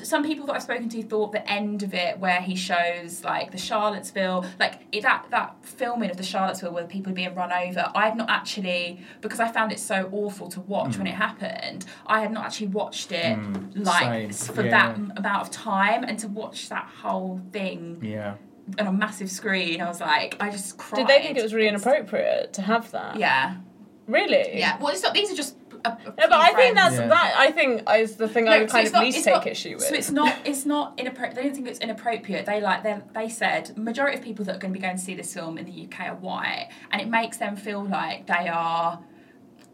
[0.02, 3.50] Some people that I've spoken to thought the end of it, where he shows like
[3.52, 7.52] the Charlottesville, like it, that that filming of the Charlottesville where people are being run
[7.52, 7.90] over.
[7.94, 11.84] I had not actually because I found it so awful to watch when it happened.
[12.06, 14.70] I had not actually watched it Mm, like same, for yeah.
[14.70, 18.34] that m- amount of time, and to watch that whole thing yeah.
[18.78, 21.00] on a massive screen, I was like, I just cried.
[21.00, 23.16] Did they think it was really inappropriate to have that?
[23.16, 23.56] Yeah.
[24.06, 24.58] Really?
[24.58, 24.78] Yeah.
[24.80, 25.14] Well, it's not.
[25.14, 25.56] These are just.
[25.84, 27.08] A, a No, but I think that's Yeah.
[27.08, 27.34] that.
[27.36, 29.74] I think is the thing I would so kind of not- least take not- issue
[29.74, 29.82] with.
[29.84, 30.36] So it's not.
[30.44, 31.34] It's not inappropriate.
[31.36, 32.46] They don't think it's inappropriate.
[32.46, 32.82] They like.
[32.82, 35.32] They they said majority of people that are going to be going to see this
[35.34, 39.00] film in the UK are white, and it makes them feel like they are.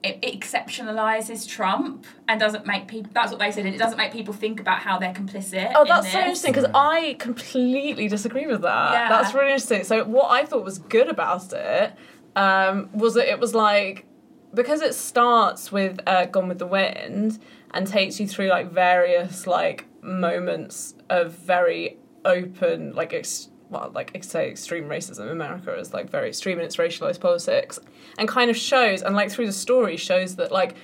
[0.01, 3.11] It, it exceptionalizes Trump and doesn't make people.
[3.13, 3.67] That's what they said.
[3.67, 5.73] and It doesn't make people think about how they're complicit.
[5.75, 6.27] Oh, in that's so this.
[6.45, 8.93] interesting because I completely disagree with that.
[8.93, 9.09] Yeah.
[9.09, 9.83] That's really interesting.
[9.83, 11.93] So what I thought was good about it
[12.37, 14.07] um, was that it was like
[14.55, 17.39] because it starts with uh, Gone with the Wind
[17.73, 24.11] and takes you through like various like moments of very open like ex- well like
[24.15, 25.23] ex- say extreme racism.
[25.23, 27.79] in America is like very extreme in its racialized politics
[28.19, 30.75] and kind of shows and like through the story shows that like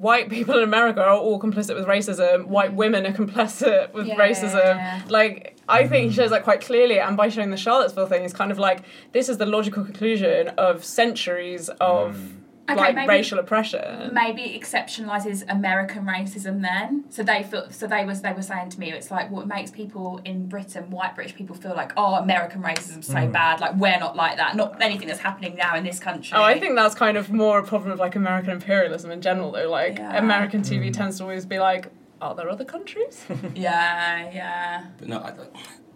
[0.00, 2.46] white people in America are all complicit with racism.
[2.46, 2.76] White mm.
[2.76, 4.54] women are complicit with Yeah, racism.
[4.54, 5.02] yeah, yeah.
[5.08, 6.16] Like I think he mm.
[6.16, 9.28] shows that quite clearly, and by showing the Charlottesville thing, it's kind of like this
[9.28, 12.36] is the logical conclusion of centuries of mm.
[12.68, 14.10] Okay, like maybe- racial oppression.
[14.14, 17.04] maybe exceptionalizes American racism then.
[17.10, 19.70] So they feel so they was they were saying to me it's like what makes
[19.70, 23.32] people in Britain, white British people feel like, oh American racism's so mm.
[23.32, 24.56] bad, like we're not like that.
[24.56, 26.36] Not anything that's happening now in this country.
[26.36, 29.52] Oh, I think that's kind of more a problem of like American imperialism in general,
[29.52, 29.70] though.
[29.70, 30.16] Like Yeah.
[30.18, 30.92] American TV mm.
[30.94, 31.92] tends to always be like,
[32.22, 33.24] are there other countries?
[33.54, 34.86] Yeah, yeah.
[34.98, 35.34] But no, I, I-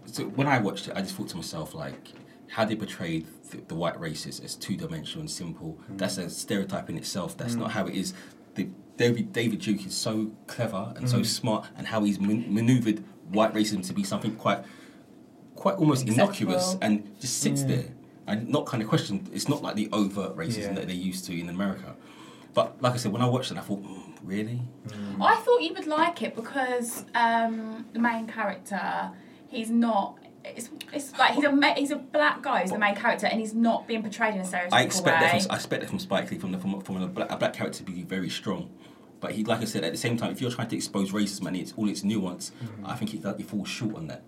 [0.04, 2.12] so when I watched it, I just thought to myself, like,
[2.48, 5.78] how they portrayed the, the white races as two dimensional and simple.
[5.88, 7.36] That's a stereotype in itself.
[7.36, 8.14] That's not how it is.
[8.54, 13.04] The, David, David Duke is so clever and so smart, and how he's man- maneuvered
[13.30, 14.64] white racism to be something quite,
[15.54, 17.84] quite almost innocuous, and just sits there
[18.26, 19.30] and not kind of questioned.
[19.32, 20.72] It's not like the overt racism Yeah.
[20.74, 21.94] that they're used to in America.
[22.54, 24.60] But like I said, when I watched it, I thought, mm, really?
[25.20, 29.10] I thought you would like it because um, the main character,
[29.48, 30.18] he's not.
[30.56, 33.40] It's, it's like he's a ma- he's a black guy who's the main character and
[33.40, 35.26] he's not being portrayed in a stereotypical I expect way.
[35.26, 37.36] that from, I expect that from Spike Lee, from the, from, from a, black, a
[37.36, 38.70] black character to be very strong.
[39.20, 41.46] But he, like I said, at the same time, if you're trying to expose racism
[41.48, 42.86] and it's all its nuance, mm-hmm.
[42.86, 44.22] I think it, it falls short on that.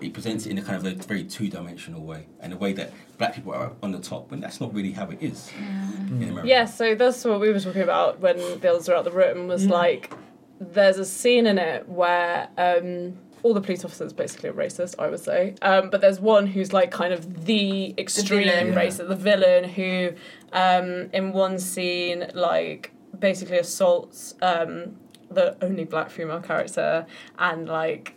[0.00, 2.92] It presents it in a kind of a very two-dimensional way, and a way that
[3.18, 6.22] black people are on the top, when that's not really how it is mm.
[6.22, 6.46] in America.
[6.46, 9.48] Yeah, so that's what we were talking about when the others were out the room.
[9.48, 9.70] Was mm.
[9.70, 10.14] like,
[10.60, 15.08] there's a scene in it where um, all the police officers basically are racist, I
[15.08, 15.54] would say.
[15.62, 18.68] Um, but there's one who's like kind of the extreme villain.
[18.68, 18.74] Yeah.
[18.74, 20.12] racist, the villain who,
[20.52, 24.96] um, in one scene, like basically assaults um,
[25.30, 27.06] the only black female character
[27.38, 28.14] and like.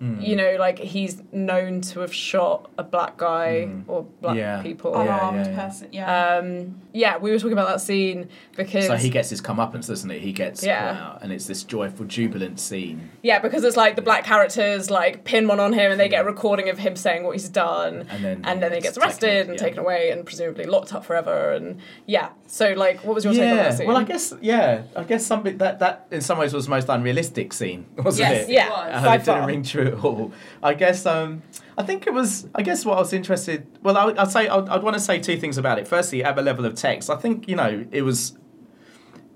[0.00, 4.60] You know, like he's known to have shot a black guy or black Yeah.
[4.60, 4.92] people.
[4.92, 5.64] Yeah, Unarmed yeah, yeah.
[5.64, 6.36] person, yeah.
[6.36, 10.10] Um, yeah, we were talking about that scene because So he gets his comeuppance, doesn't
[10.10, 10.18] he?
[10.18, 10.90] He gets Yeah.
[11.14, 13.08] out, and it's this joyful, jubilant scene.
[13.22, 16.20] yeah, because it's like the black characters like pin one on him and they get
[16.22, 18.96] a recording of him saying what he's done, And then and then he it's gets
[18.96, 19.64] taken- arrested and yeah.
[19.64, 21.52] taken away and presumably locked up forever.
[21.52, 23.86] And yeah, so like, what was your take on that scene?
[23.86, 26.90] well, I guess yeah, I guess something that that in some ways was the most
[26.90, 28.52] unrealistic scene, wasn't Yes, it?
[28.52, 29.02] yeah, was.
[29.04, 30.32] By it didn't ring true through it all.
[30.62, 31.42] I guess um,
[31.76, 32.48] I think it was.
[32.54, 33.66] I guess what I was interested.
[33.82, 35.88] Well, I would, I'd say I'd, I'd want to say two things about it.
[35.88, 38.36] Firstly, at the level of text, I think you know it was.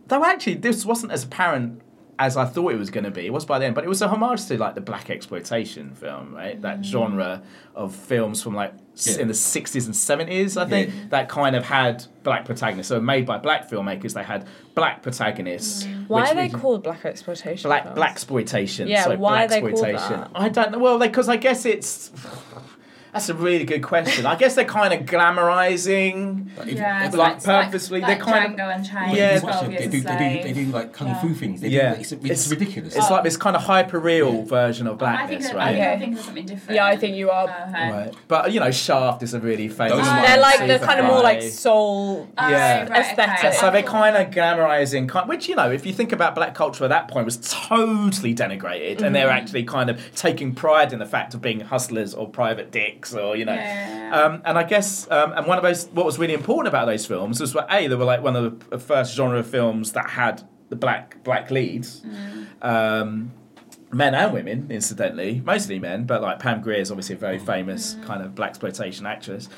[0.07, 1.83] Though actually, this wasn't as apparent
[2.19, 3.27] as I thought it was going to be.
[3.27, 6.61] It was by then, but it was a homage to like the blaxploitation film, right?
[6.61, 6.85] That mm.
[6.85, 7.43] genre
[7.77, 9.19] of films from like Yeah.
[9.19, 11.01] in the sixties and seventies, I think, Yeah.
[11.11, 12.89] that kind of had black protagonists.
[12.89, 15.85] So made by black filmmakers, they had black protagonists.
[15.85, 16.09] Mm.
[16.09, 17.63] Why which are they called blaxploitation?
[17.63, 18.89] Black blaxploitation.
[18.89, 20.31] Yeah, so why are they called that?
[20.35, 20.79] I don't know.
[20.79, 22.11] Well, because I guess it's.
[23.13, 24.27] That's a really good question.
[24.27, 26.57] I guess they're kind of glamorizing.
[26.57, 29.17] Like, if- Yeah, if- it's like like, purposely, like, they're kind of- Django Unchained, But
[29.17, 29.35] Yeah.
[29.35, 31.21] you watch 12 them, they do, they do, they do like kung Yeah.
[31.21, 31.61] fu things.
[31.61, 31.95] They Yeah.
[31.95, 32.97] do, it's, it's, It's- ridiculous.
[32.97, 34.45] It's like this kind of hyper real Yeah.
[34.45, 35.67] version of I think, blackness, I right?
[35.67, 35.93] think Okay.
[35.93, 36.75] I'm thinking of something different.
[36.77, 37.45] Yeah, I think you are.
[37.45, 37.91] Okay.
[37.91, 38.15] Right.
[38.29, 39.95] But you know, Shaft is a really famous.
[39.99, 42.29] Those They're like they're kind of more like soul.
[42.39, 42.81] Oh, Yeah.
[42.89, 43.45] right, Aesthetic.
[43.45, 43.53] okay.
[43.57, 46.85] So they're kind of glamorizing, kind- which you know, if you think about black culture
[46.85, 49.37] at that point, was totally denigrated, and they're mm-hmm.
[49.39, 53.37] actually kind of taking pride in the fact of being hustlers or private dicks, or
[53.37, 53.55] you know.
[53.55, 54.11] Yeah.
[54.13, 57.05] Um, and I guess, um, and one of those, what was really important about those
[57.05, 60.43] films was, that, a, they were like one of the first genre films that had
[60.71, 62.03] the black black leads.
[62.63, 63.33] Um,
[63.93, 67.97] men and women, incidentally, mostly men, but like Pam Grier is obviously a very famous
[68.05, 69.49] kind of blaxploitation actress.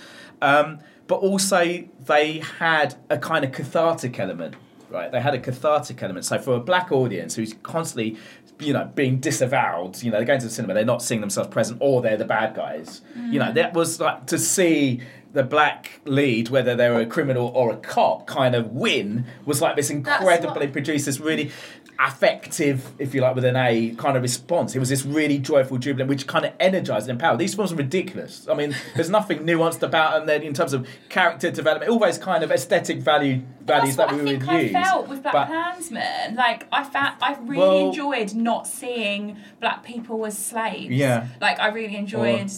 [0.43, 4.55] Um, but also, they had a kind of cathartic element,
[4.91, 5.11] right?
[5.11, 6.25] They had a cathartic element.
[6.27, 8.17] So for a black audience who's constantly,
[8.59, 11.49] you know, being disavowed, you know, they're going to the cinema, they're not seeing themselves
[11.51, 13.01] present, or they're the bad guys.
[13.17, 15.01] You know, that was like to see
[15.33, 19.63] the black lead, whether they were a criminal or a cop, kind of win was
[19.63, 21.53] like this what- incredibly produced this really
[22.01, 24.75] affective, if you like, with an A kind of response.
[24.75, 27.39] It was this really joyful, jubilant, which kind of energized and empowered.
[27.39, 28.47] These films are ridiculous.
[28.51, 32.19] I mean, there's nothing nuanced about them then in terms of character development, all those
[32.19, 34.73] kind of aesthetic value values that we I would think I use.
[34.73, 36.35] felt with Black But- Klansman.
[36.37, 40.91] Like I found, I really Well- enjoyed not seeing black people as slaves.
[40.95, 41.27] Yeah.
[41.41, 42.51] Like I really enjoyed.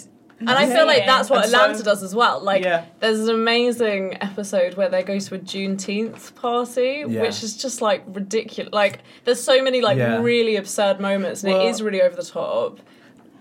[0.49, 2.40] And I feel like that's what And so- Atlanta does as well.
[2.40, 2.84] Like, Yeah.
[3.01, 7.22] there's an amazing episode where they go to a Juneteenth party, Yeah.
[7.22, 8.72] which is just like ridiculous.
[8.72, 10.20] Like, there's so many like Yeah.
[10.20, 12.80] really absurd moments, and Well- it is really over the top.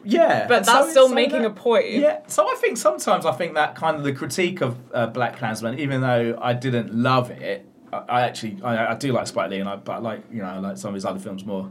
[0.03, 1.89] Yeah, But that's so- still so making that- a point.
[1.91, 5.37] Yeah, so I think sometimes I think that kind of the critique of uh, Black
[5.37, 9.51] Klansman, even though I didn't love it, I, I actually I, I do like Spike
[9.51, 11.45] Lee, and I but I like you know I like some of his other films
[11.45, 11.69] more.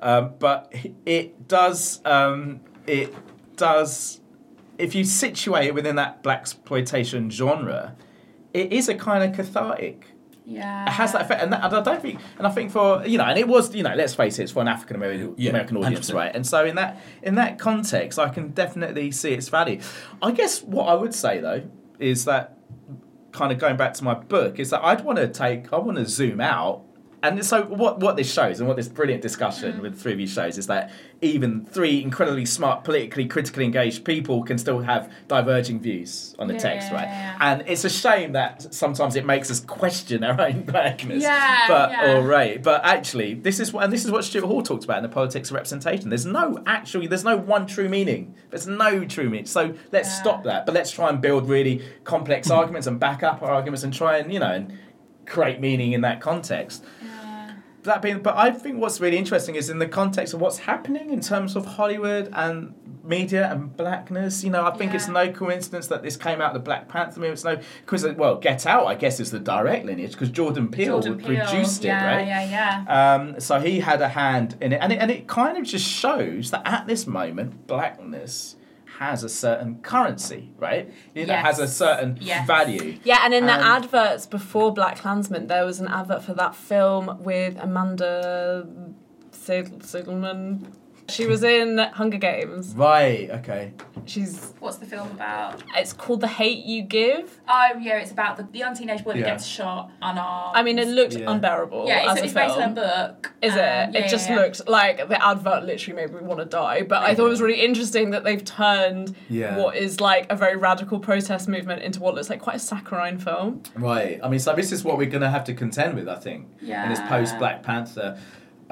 [0.00, 0.72] Um, but
[1.06, 3.12] it does um, it
[3.56, 4.20] does
[4.82, 7.96] if you situate it within that blaxploitation genre,
[8.52, 10.06] it is a kind of cathartic
[10.44, 10.84] Yeah.
[10.88, 13.16] it has that effect, and, that, and I don't think, and I think for you
[13.18, 15.50] know, and it was you know, let's face it, it's for an African American Yeah,
[15.50, 16.14] American audience, 100%.
[16.14, 16.32] right?
[16.34, 19.80] And so in that in that context, I can definitely see its value.
[20.20, 21.62] I guess what I would say though
[21.98, 22.58] is that
[23.30, 25.96] kind of going back to my book is that I'd want to take, I want
[25.98, 26.82] to zoom out.
[27.22, 29.82] And so what what this shows and what this brilliant discussion mm-hmm.
[29.82, 34.04] with the three of you shows is that even three incredibly smart, politically critically engaged
[34.04, 37.04] people can still have diverging views on the Yeah, text, right?
[37.04, 37.36] yeah.
[37.40, 41.22] And it's a shame that sometimes it makes us question our own blackness.
[41.22, 42.16] Yeah, But yeah.
[42.16, 42.58] or.
[42.58, 45.08] But actually this is what and this is what Stuart Hall talked about in the
[45.08, 46.08] politics of representation.
[46.08, 48.34] There's no actually there's no one true meaning.
[48.50, 49.46] There's no true meaning.
[49.46, 50.22] So let's Yeah.
[50.22, 50.66] stop that.
[50.66, 54.18] But let's try and build really complex arguments and back up our arguments and try
[54.18, 54.78] and, you know, and
[55.26, 56.84] create meaning in that context.
[57.84, 61.10] That being, but I think what's really interesting is in the context of what's happening
[61.10, 64.44] in terms of Hollywood and media and blackness.
[64.44, 67.18] You know, I think it's no coincidence that this came out of the Black Panther
[67.18, 67.32] movie.
[67.32, 68.16] It's no coincidence.
[68.20, 71.44] Well, Get Out, I guess, is the direct lineage because Jordan Peele Jordan Peele.
[71.44, 72.26] produced it, yeah, right?
[72.26, 75.58] Yeah, yeah, Um, so he had a hand in it, and it, and it kind
[75.58, 78.54] of just shows that at this moment, blackness
[79.10, 80.92] has a certain currency, right?
[81.14, 81.44] It Yes.
[81.44, 82.46] has a certain Yes.
[82.46, 82.98] value.
[83.04, 86.54] Yeah, and in the Um, adverts before Black Klansman, there was an advert for that
[86.54, 88.66] film with Amanda
[89.32, 90.66] Sid- Sigelman.
[91.12, 92.74] She was in Hunger Games.
[92.74, 93.30] Right.
[93.30, 93.72] Okay.
[94.06, 94.52] She's.
[94.58, 95.62] What's the film about?
[95.76, 97.38] It's called The Hate You Give.
[97.48, 99.24] Oh, yeah, it's about the, the young teenage boy that Yeah.
[99.26, 100.56] gets shot unarmed.
[100.56, 101.30] I mean, it looked Yeah.
[101.30, 102.46] unbearable yeah, as it's, a it's film.
[102.48, 103.32] based on a book.
[103.42, 103.62] Is Um, it?
[103.62, 104.42] yeah, it just yeah, yeah.
[104.42, 106.82] looked like the advert literally made me want to die.
[106.82, 109.58] But I thought it was really interesting that they've turned Yeah.
[109.58, 113.18] what is like a very radical protest movement into what looks like quite a saccharine
[113.18, 113.62] film.
[113.76, 114.18] Right.
[114.22, 116.46] I mean, so this is what we're going to have to contend with, I think,
[116.60, 117.08] in this Yeah.
[117.08, 118.18] post Black Panther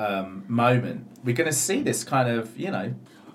[0.01, 1.07] um, moment.
[1.25, 2.95] We're going to see this kind of, you know,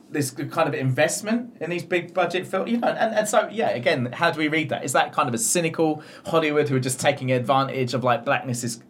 [0.09, 3.69] this kind of investment in these big budget films, you know, and, and so yeah.
[3.69, 4.83] Again, how do we read that?
[4.83, 8.63] Is that kind of a cynical Hollywood who are just taking advantage of like blackness
[8.63, 8.81] is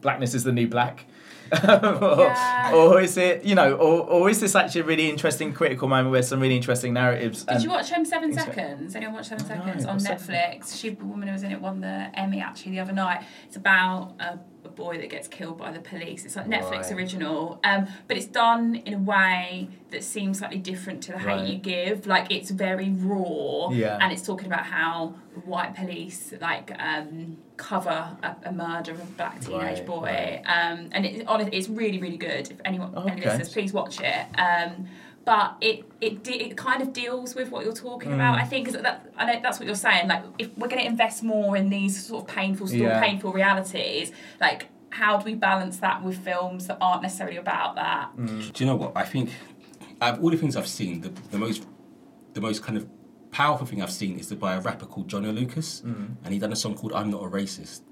[0.00, 1.06] blackness is the new black?
[1.64, 2.72] or, Yeah.
[2.74, 6.12] or is it you know or, or is this actually a really interesting critical moment
[6.12, 8.94] where some really interesting narratives Did and- you watch um, Seven Seconds?
[8.94, 10.20] Anyone watch Seven Seconds on what's that?
[10.60, 10.78] Netflix?
[10.80, 13.24] She, the woman who was in it, won the Emmy actually the other night.
[13.48, 14.38] It's about a
[14.80, 16.24] boy that gets killed by the police.
[16.24, 16.92] It's like Netflix Right.
[16.98, 21.26] original, um, but it's done in a way that seems slightly different to the hate
[21.26, 21.46] Right.
[21.48, 22.06] you give.
[22.06, 23.98] Like it's very raw, Yeah.
[24.00, 25.14] and it's talking about how
[25.44, 30.42] white police like um, cover a, a murder of a black teenage Right, boy.
[30.46, 32.44] Um, and it, honestly, it's really really good.
[32.50, 33.24] If anyone, any Okay.
[33.28, 34.26] listeners, please watch it.
[35.24, 38.36] But it it de- it kind of deals with what you're talking about.
[38.38, 38.42] Mm.
[38.42, 40.08] I think 'cause that I know that's what you're saying.
[40.08, 43.00] Like if we're going to invest more in these sort of painful, still Yeah.
[43.00, 48.10] painful realities, like how do we balance that with films that aren't necessarily about that?
[48.16, 48.52] Mm.
[48.52, 48.92] Do you know what?
[48.96, 49.30] I think
[50.00, 51.66] out of all the things I've seen, the, the most
[52.32, 52.86] the most kind of
[53.30, 56.52] powerful thing I've seen is the, by a rapper called Joyner Lucas, and he done
[56.52, 57.82] a song called "I'm Not a Racist,"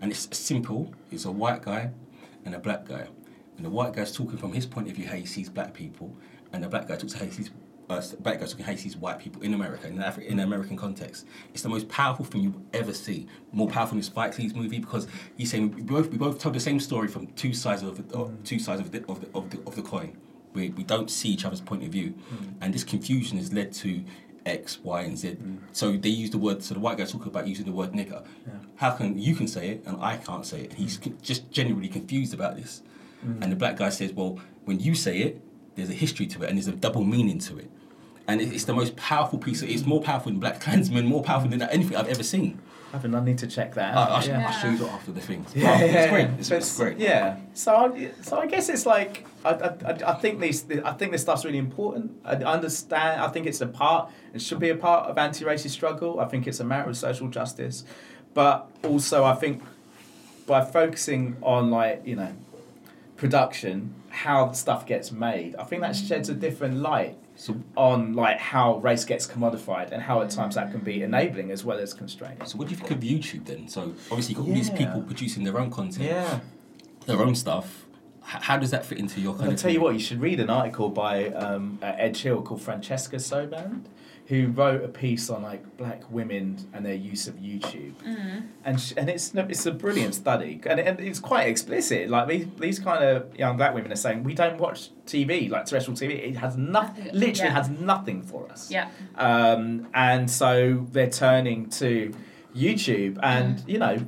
[0.00, 0.94] and it's simple.
[1.10, 1.90] It's a white guy
[2.44, 3.06] and a black guy,
[3.56, 6.16] and the white guy's talking from his point of view how he sees black people,
[6.52, 7.44] and the black guy talks how he.
[7.88, 11.24] Uh, black guys talking sees white people in America, in, Afri- in an American context.
[11.54, 13.28] It's the most powerful thing you ever see.
[13.52, 16.60] More powerful than Spike Lee's movie because he's saying we both we both told the
[16.60, 18.44] same story from two sides of the, of mm.
[18.44, 20.16] two sides of the of the, of the, of the coin.
[20.52, 22.54] We, we don't see each other's point of view, mm.
[22.60, 24.02] and this confusion has led to
[24.46, 25.36] X, Y, and Z.
[25.36, 25.58] Mm.
[25.70, 26.64] So they use the word.
[26.64, 28.24] So the white guy's talking about using the word nigger.
[28.76, 30.72] How can you can say it and I can't say it?
[30.72, 32.82] He's con- just genuinely confused about this.
[33.40, 35.42] And the black guy says, "Well, when you say it,
[35.76, 37.70] there's a history to it, and there's a double meaning to it."
[38.28, 39.62] And it's the most powerful piece.
[39.62, 42.58] Of, it's more powerful than Black Klansman, more powerful than anything I've ever seen.
[42.92, 44.10] I think I need to check that I, out.
[44.10, 44.46] I'll, sh- yeah.
[44.46, 45.44] I'll show you that after the thing.
[45.54, 45.86] Yeah, powerful.
[45.88, 46.22] yeah, it's great.
[46.28, 46.36] yeah.
[46.38, 46.98] It's, it's great.
[46.98, 47.36] Yeah.
[47.52, 51.12] So, I, so I guess it's like I, I, I- I think these I think
[51.12, 52.12] this stuff's really important.
[52.24, 53.20] I understand.
[53.20, 54.10] I think it's a part.
[54.34, 56.18] It should be a part of anti-racist struggle.
[56.20, 57.84] I think it's a matter of social justice,
[58.34, 59.62] but also I think
[60.46, 62.32] by focusing on like you know
[63.16, 68.38] production, how stuff gets made, I think that sheds a different light So, on like
[68.38, 71.92] how race gets commodified and how at times that can be enabling as well as
[71.92, 72.44] constraining.
[72.46, 73.68] so what do you think of YouTube then?
[73.68, 76.40] So obviously you've got all these people producing their own content, Yeah.
[77.06, 77.84] their own stuff.
[78.22, 79.60] H- how does that fit into your kind I'll of?
[79.60, 83.16] tell you what, you should read an article by um, uh, Ed Chill called Francesca
[83.16, 83.82] Sobande,
[84.28, 87.94] who wrote a piece on like black women and their use of YouTube,
[88.64, 92.08] and sh- and it's it's a brilliant study, and, it, and it's quite explicit.
[92.10, 95.66] Like these these kind of young black women are saying we don't watch TV like
[95.66, 96.28] terrestrial TV.
[96.30, 97.54] It has nothing, Nothing, literally yeah.
[97.54, 98.70] has nothing for us.
[98.70, 98.88] Yeah.
[99.14, 102.12] Um, and so they're turning to
[102.54, 103.98] YouTube, and you know,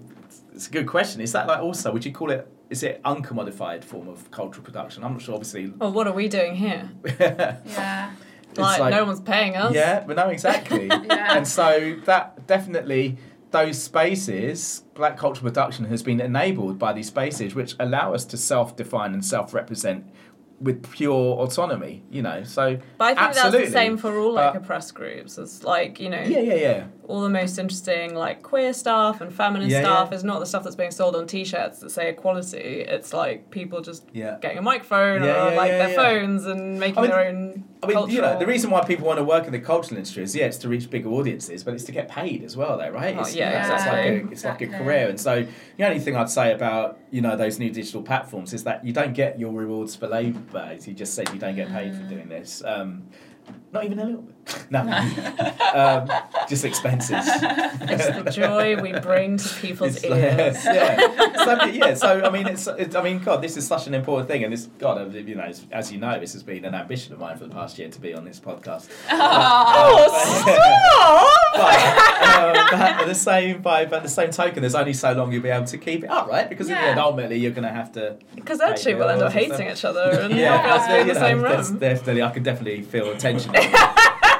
[0.52, 1.20] it's a good question.
[1.20, 1.92] Is that like also?
[1.92, 2.46] Would you call it?
[2.70, 5.02] Is it uncommodified form of cultural production?
[5.04, 5.34] I'm not sure.
[5.34, 6.90] Obviously, Well, what are we doing here?
[7.64, 8.10] Yeah.
[8.56, 9.74] Like, like- no one's paying us.
[9.74, 10.86] yeah, but no, exactly.
[10.88, 11.36] Yeah.
[11.36, 13.18] And so that definitely
[13.50, 18.36] those spaces, black cultural production has been enabled by these spaces which allow us to
[18.36, 20.04] self-define and self-represent
[20.60, 22.02] with pure autonomy.
[22.10, 23.58] You know, so But I think absolutely.
[23.60, 25.38] that's the same for all like But- oppressed groups.
[25.38, 26.84] It's like you know, Yeah, yeah, yeah.
[27.08, 30.16] All the most interesting like queer stuff and feminist Yeah, stuff yeah.
[30.18, 32.58] is not the stuff that's being sold on t-shirts that say equality.
[32.86, 34.36] It's like people just Yeah.
[34.42, 35.96] getting a microphone Yeah, or yeah, like yeah, their yeah.
[35.96, 37.64] phones and making I mean- their own.
[37.82, 40.24] I mean, you know, the reason why people want to work in the cultural industry
[40.24, 42.90] is yeah, it's to reach bigger audiences, but it's to get paid as well, though,
[42.90, 43.16] right?
[43.16, 44.66] Oh, It's, yeah, you know, so it's like a, exactly.
[44.66, 45.46] like a career, and so
[45.76, 48.92] the only thing I'd say about you know those new digital platforms is that you
[48.92, 50.58] don't get your rewards for labour.
[50.58, 52.62] As you just said, you don't get paid for doing this.
[52.66, 53.04] Um,
[53.72, 54.34] not even a little bit.
[54.70, 54.80] No,
[55.74, 56.10] um,
[56.48, 57.16] just expenses.
[57.90, 60.56] It's the joy we bring to people's It's like- ears.
[60.64, 61.44] yeah.
[61.44, 61.94] So, yeah.
[61.94, 62.94] So I mean, it's, it's.
[62.94, 65.64] I mean, God, this is such an important thing, and this, God, you know, as,
[65.72, 68.00] as you know, this has been an ambition of mine for the past year to
[68.00, 68.88] be on this podcast.
[69.10, 70.10] Oh,
[71.54, 75.12] but, uh, but at the same by but at the same token, there's only so
[75.12, 76.48] long you'll be able to keep it up, right?
[76.48, 78.16] Because in the end, ultimately, you're going to have to.
[78.34, 81.00] Because actually, we'll end up hating each other and Yeah, not be able to be
[81.00, 81.42] in the know, same
[81.72, 81.78] room.
[81.78, 83.52] Definitely, I can definitely feel tension.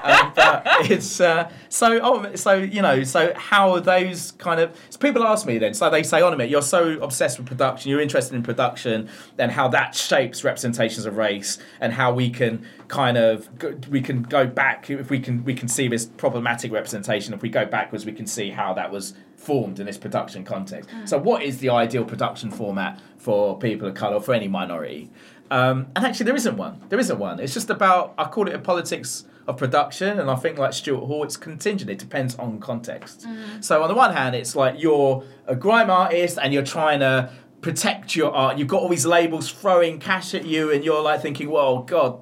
[0.09, 4.75] Um, but it's uh, so oh, so you know so how are those kind of
[4.91, 7.47] so people ask me then so they say on a minute you're so obsessed with
[7.47, 12.31] production you're interested in production and how that shapes representations of race and how we
[12.31, 16.07] can kind of go, we can go back if we can we can see this
[16.07, 19.99] problematic representation if we go backwards we can see how that was formed in this
[19.99, 24.49] production context so what is the ideal production format for people of color for any
[24.49, 25.11] minority
[25.51, 26.83] um, and actually, there isn't one.
[26.89, 27.41] There isn't one.
[27.41, 31.07] It's just about I call it a politics of production, and I think like Stuart
[31.07, 31.91] Hall, it's contingent.
[31.91, 33.27] It depends on context.
[33.27, 33.65] Mm.
[33.65, 37.33] So on the one hand, it's like you're a grime artist and you're trying to
[37.63, 38.59] protect your art.
[38.59, 42.21] You've got all these labels throwing cash at you, and you're like thinking, well, God,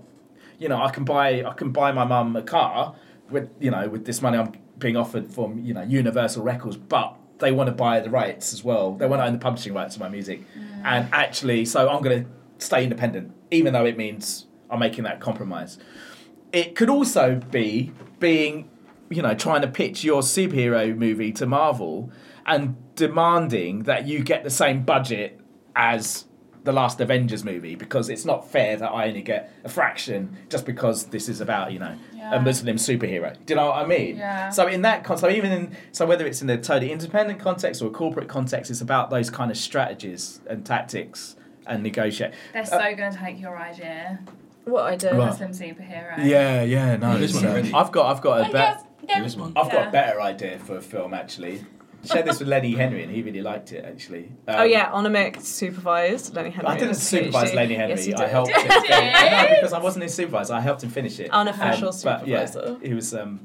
[0.59, 2.95] you know, I can buy I can buy my mum a car
[3.29, 7.17] with you know with this money I'm being offered from you know Universal Records, but
[7.39, 8.95] they want to buy the rights as well.
[8.95, 10.81] They want to own the publishing rights to my music, mm.
[10.85, 12.31] and actually, so I'm going to
[12.65, 15.79] stay independent, even though it means I'm making that compromise.
[16.53, 18.69] It could also be being,
[19.11, 22.11] you know, trying to pitch your superhero movie to Marvel
[22.47, 25.41] and demanding that you get the same budget
[25.75, 26.25] as
[26.65, 30.67] the last Avengers movie because it's not fair that I only get a fraction just
[30.67, 32.35] because this is about you know Yeah.
[32.35, 33.37] a Muslim superhero.
[33.47, 34.17] Do you know what I mean?
[34.17, 34.49] Yeah.
[34.51, 37.83] So in that context, so even in so whether it's in a totally independent context
[37.83, 41.37] or a corporate context, it's about those kind of strategies and tactics
[41.67, 42.33] and negotiate.
[42.53, 44.19] They're uh, so going to take your idea.
[44.67, 45.13] What I did.
[45.13, 45.27] Right.
[45.29, 46.25] Muslim superhero.
[46.25, 47.15] Yeah, yeah, no.
[47.15, 47.73] There is one already.
[47.73, 48.53] I've got, I've got a Oh, bet.
[48.53, 49.15] yes, yeah.
[49.19, 49.53] There is one.
[49.57, 51.65] I've got a better idea for a film actually.
[52.05, 54.27] Shared this with Lenny Henry and he really liked it actually.
[54.47, 56.71] Um, oh yeah, Anamik supervised Lenny Henry.
[56.71, 57.55] I didn't supervise PhD.
[57.55, 58.01] Lenny Henry.
[58.01, 58.63] Yes, I helped him.
[58.71, 58.89] you?
[58.91, 60.55] no, because I wasn't his supervisor.
[60.55, 61.31] I helped him finish it.
[61.31, 62.47] Unofficial but yeah,
[62.83, 63.15] he was.
[63.15, 63.41] Um,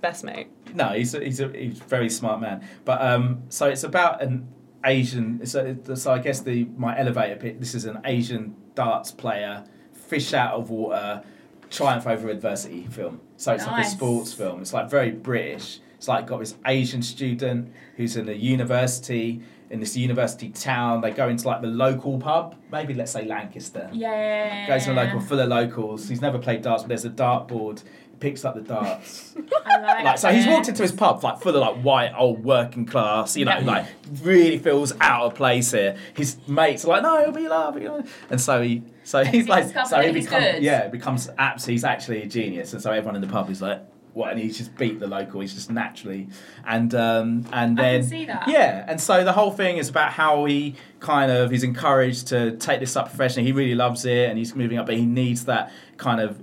[0.00, 0.48] Best mate.
[0.74, 2.66] no, he's a, he's a he's a very smart man.
[2.84, 4.48] But um, so it's about an
[4.84, 5.46] Asian.
[5.46, 7.56] So, so I guess the my elevator pitch.
[7.58, 9.64] This is an Asian darts player,
[10.06, 11.22] fish out of water,
[11.70, 13.20] triumph over adversity film.
[13.36, 14.60] So it's like a sports film.
[14.60, 15.80] It's like very British.
[15.96, 21.00] It's like got this Asian student who's in a university in this university town.
[21.00, 23.90] They go into like the local pub, maybe let's say Lancaster.
[23.92, 24.66] Yeah.
[24.68, 26.08] Goes to a local full of locals.
[26.08, 27.82] He's never played darts, but there's a dartboard.
[28.24, 29.34] Picks up the darts.
[29.66, 32.86] Like, like so, he's walked into his pub like full of like white old working
[32.86, 33.36] class.
[33.36, 33.64] You know, Yeah.
[33.66, 33.86] like
[34.22, 35.96] really feels out of place here.
[36.16, 37.86] His mates are like, no, he'll be lovely.
[38.30, 41.66] And so he, so And he's like, so he becomes, yeah, becomes abs.
[41.66, 43.82] He's actually a genius, and so everyone in the pub is like.
[44.14, 45.40] What and he's just beat the local.
[45.40, 46.28] He's just naturally,
[46.64, 48.46] and um, and then can see that.
[48.46, 52.56] yeah, and so the whole thing is about how he kind of he's encouraged to
[52.58, 53.44] take this up professionally.
[53.44, 56.38] He really loves it, and he's moving up, but he needs that kind of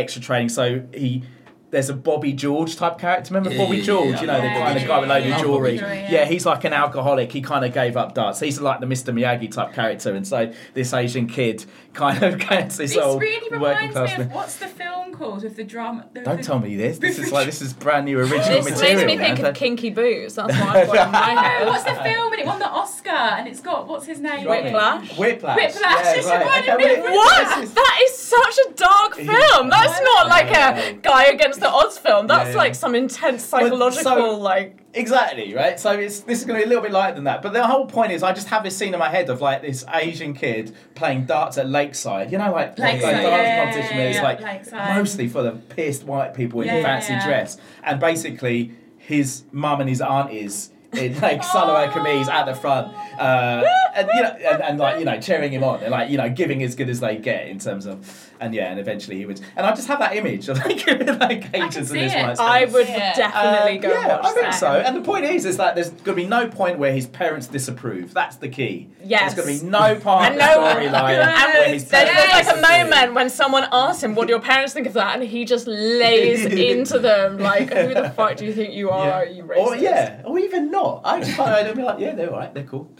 [0.00, 0.48] extra training.
[0.48, 1.24] So he
[1.70, 3.34] there's a Bobby George type character.
[3.34, 4.06] Remember Yeah, Bobby yeah, George?
[4.14, 4.20] yeah.
[4.20, 5.78] You know, the Yeah, kind of guy with loads yeah, of jewelry.
[5.78, 6.24] George, Yeah, yeah.
[6.24, 7.32] he's like an alcoholic.
[7.32, 8.40] He kind of gave up darts.
[8.40, 9.12] He's like the Mr.
[9.12, 13.58] Miyagi type character, and so this Asian kid kind of gets this, This old really
[13.58, 14.18] working reminds class.
[14.18, 16.06] me of what's the film called with the drama?
[16.12, 16.98] The, Don't the- tell me this.
[16.98, 19.06] This is like this is brand new original This material.
[19.06, 20.34] makes me think of Kinky Boots.
[20.34, 21.66] That's what I've got in my No, head.
[21.66, 22.32] what's the film?
[22.32, 24.46] And it won the Oscar, and it's got what's his name?
[24.46, 25.16] Whiplash?
[25.18, 25.56] Whiplash.
[25.56, 26.68] Whiplash, Yeah, it's right.
[26.68, 27.74] Okay, me well, of it- What?
[27.74, 29.68] That is such a dark film.
[29.70, 32.26] That's not like a guy against the odds film.
[32.26, 32.58] That's Yeah, yeah.
[32.58, 34.78] like some intense psychological, so- like.
[34.94, 35.78] Exactly, right?
[35.78, 37.42] So it's this is going to be a little bit lighter than that.
[37.42, 39.60] But the whole point is, I just have this scene in my head of like
[39.60, 42.32] this Asian kid playing darts at Lakeside.
[42.32, 44.96] You know, like like Lakeside, darts yeah, competition yeah, where it's yeah, like Lakeside.
[44.96, 47.26] mostly full of pissed white people in Yeah, fancy yeah.
[47.26, 52.88] dress, and basically his mum and his aunties in like salwar kameez at the front,
[53.20, 53.62] uh,
[53.94, 56.30] and you know, and, and like you know, cheering him on, and like you know,
[56.30, 59.40] giving as good as they get in terms of, and yeah, and eventually he would.
[59.56, 60.86] And I just have that image of like
[61.20, 62.40] like Asians see in this it.
[62.40, 63.14] I would Yeah.
[63.14, 64.54] definitely Uh, go yeah, watch I think that.
[64.54, 64.70] so.
[64.72, 67.46] And the point is, is that there's going to be no point where his parents
[67.46, 68.12] disapprove.
[68.14, 68.88] That's the key.
[69.04, 69.34] Yes.
[69.34, 71.90] There's going to be no part And of the no- storyline And where there's, his
[71.90, 75.14] there's like a moment when someone asks him, "What do your parents think of that?"
[75.14, 79.24] and he just lays into them like, "Who the fuck do you think you are?
[79.24, 81.02] You racist?" Or yeah, or even not.
[81.04, 82.52] I just find I'd be like, yeah, they're all right.
[82.52, 82.90] They're cool.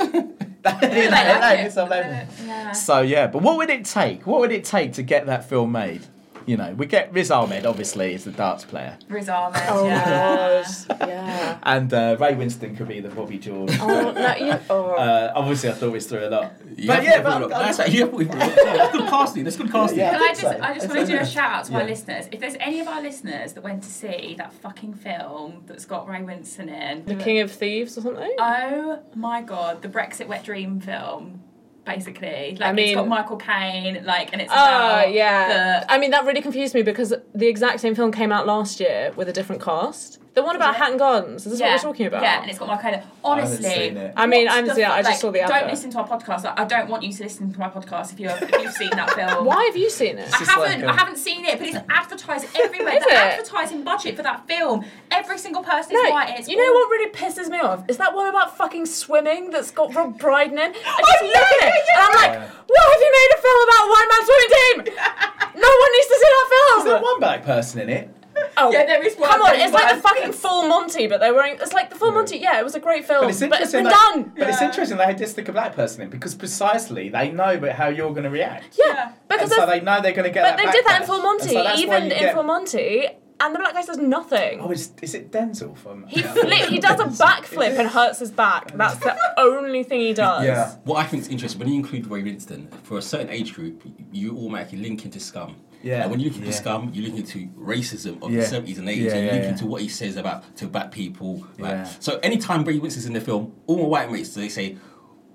[0.66, 1.66] That- Yeah, you know, they like that it.
[1.66, 2.26] is on level.
[2.46, 2.72] Yeah.
[2.72, 4.26] So yeah, but what would it take?
[4.26, 6.02] What would it take to get that film made?
[6.46, 9.60] You know, we get Riz Ahmed obviously is the darts player, Riz Ahmed.
[9.68, 10.64] Oh yeah.
[11.00, 11.58] Yeah.
[11.64, 13.76] and uh, Ray Winstone could be the Bobby George.
[13.80, 14.58] Oh no, you.
[14.70, 14.90] Oh.
[14.92, 16.52] Uh, obviously, I thought we through a lot.
[16.76, 17.52] You But yeah, but look.
[17.52, 18.28] I- That's like, you have.
[18.38, 19.44] That's good casting.
[19.44, 19.98] That's good casting.
[19.98, 20.10] Yeah.
[20.12, 20.48] Can I I just, so.
[20.62, 21.86] I just want to do a shout out to our Yeah.
[21.86, 22.28] listeners.
[22.32, 26.08] If there's any of our listeners that went to see that fucking film that's got
[26.08, 28.34] Ray Winstone in, the King of Thieves or something.
[28.38, 31.42] oh my god, the Brexit Wet Dream film,
[31.86, 32.56] basically.
[32.58, 35.80] Like I mean- it's got Michael Caine, like, and it's Oh about yeah.
[35.80, 38.80] the I mean that really confused me because the exact same film came out last
[38.80, 40.18] year with a different cast.
[40.36, 40.78] The one about it?
[40.78, 41.46] Hatton Gardens.
[41.46, 42.20] Is this yeah, what we're talking about?
[42.20, 43.02] Yeah, and it's got Michael Caine.
[43.24, 44.12] Honestly, seen it.
[44.18, 45.60] I mean, I haven't the seen I just like, saw the Advert.
[45.60, 46.44] Don't listen to our podcast.
[46.44, 48.72] Like, I don't want you to listen to my podcast if you have, if you've
[48.74, 49.46] seen that film.
[49.46, 50.28] Why have you seen it?
[50.30, 50.82] I haven't.
[50.82, 52.98] like a- I haven't seen it, but it's advertised everywhere.
[52.98, 53.16] Is the it?
[53.16, 56.28] advertising budget for that film, every single person is No, white.
[56.28, 57.84] and it's you know what really pisses me off?
[57.88, 60.70] Is that one about fucking swimming that's got Rob Brydon in?
[60.70, 62.62] I oh, just Oh, look yeah, at it yeah, and I'm like, yeah.
[62.66, 65.60] why have you made a film about a one man swimming team?
[65.64, 67.02] no one needs to see that Is there film.
[67.02, 68.10] one black person in it?
[68.58, 69.30] Oh, Yeah, there is one.
[69.30, 71.58] Come on, it's like the fucking Full Monty, but they're wearing.
[71.60, 72.38] It's like the Full Monty.
[72.38, 73.82] Yeah, it was a great film, But it's but it's interesting.
[73.84, 74.32] been that- done.
[74.38, 77.54] But it's interesting they had just stick a black person in because precisely they know
[77.54, 78.78] about how you're going to react.
[78.78, 79.12] Yeah, Yeah.
[79.28, 80.42] because and so they know they're going to get.
[80.44, 81.06] but that they did that in.
[81.06, 83.06] Full Monty, so even you in get- Full Monty,
[83.38, 84.60] and the black guy does nothing.
[84.62, 86.06] Oh, is, is it Denzel from?
[86.06, 88.72] He flip, he does a backflip and hurts his back.
[88.74, 90.44] That's the only thing he does.
[90.46, 90.74] Yeah.
[90.84, 93.82] What I think is interesting when you include Ray Winstone for a certain age group,
[94.10, 95.56] you automatically link into Scum.
[95.82, 96.02] Yeah.
[96.02, 96.54] And when you look into Yeah.
[96.54, 98.40] Scum, you look into racism of Yeah.
[98.40, 99.50] the seventies and eighties, Yeah, and you yeah, link yeah.
[99.50, 101.44] into what he says about to black people.
[101.58, 101.84] Like, Yeah.
[102.00, 104.76] So anytime Ray is in the film, all my white mates they say,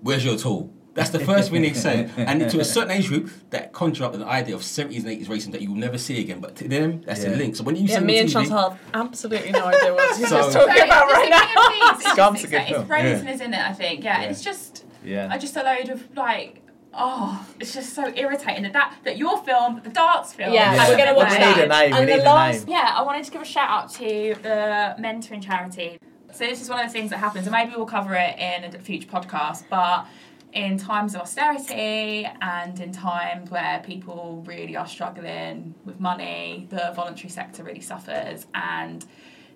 [0.01, 3.29] "Where's your tool?" That's the first thing they say, and to a certain age group,
[3.51, 6.19] that conjure up an idea of seventies and eighties racism that you will never see
[6.19, 6.41] again.
[6.41, 7.29] But to them, that's Yeah.
[7.29, 7.55] the link.
[7.55, 10.17] So when you Yeah, see me on and TV, Chantel have absolutely no idea what
[10.17, 11.95] he's So- just talking about right now.
[11.95, 12.87] It's Scum's a just- good it's film.
[12.91, 13.29] Ray Yeah.
[13.31, 14.03] Is in it, I think.
[14.03, 14.27] Yeah, Yeah.
[14.29, 15.33] it's just Yeah.
[15.33, 16.60] are just a load of like.
[16.93, 20.89] Oh, it's just so irritating that that, that your film, the darts film, Yeah, Yeah.
[20.89, 21.55] we're gonna watch We that.
[21.57, 22.63] need a name, we need the a name.
[22.67, 25.97] Yeah, I wanted to give a shout out to the mentoring charity.
[26.33, 28.63] So this is one of the things that happens, and maybe we'll cover it in
[28.75, 29.63] a future podcast.
[29.69, 30.05] But
[30.53, 36.91] in times of austerity and in times where people really are struggling with money, the
[36.93, 39.05] voluntary sector really suffers, and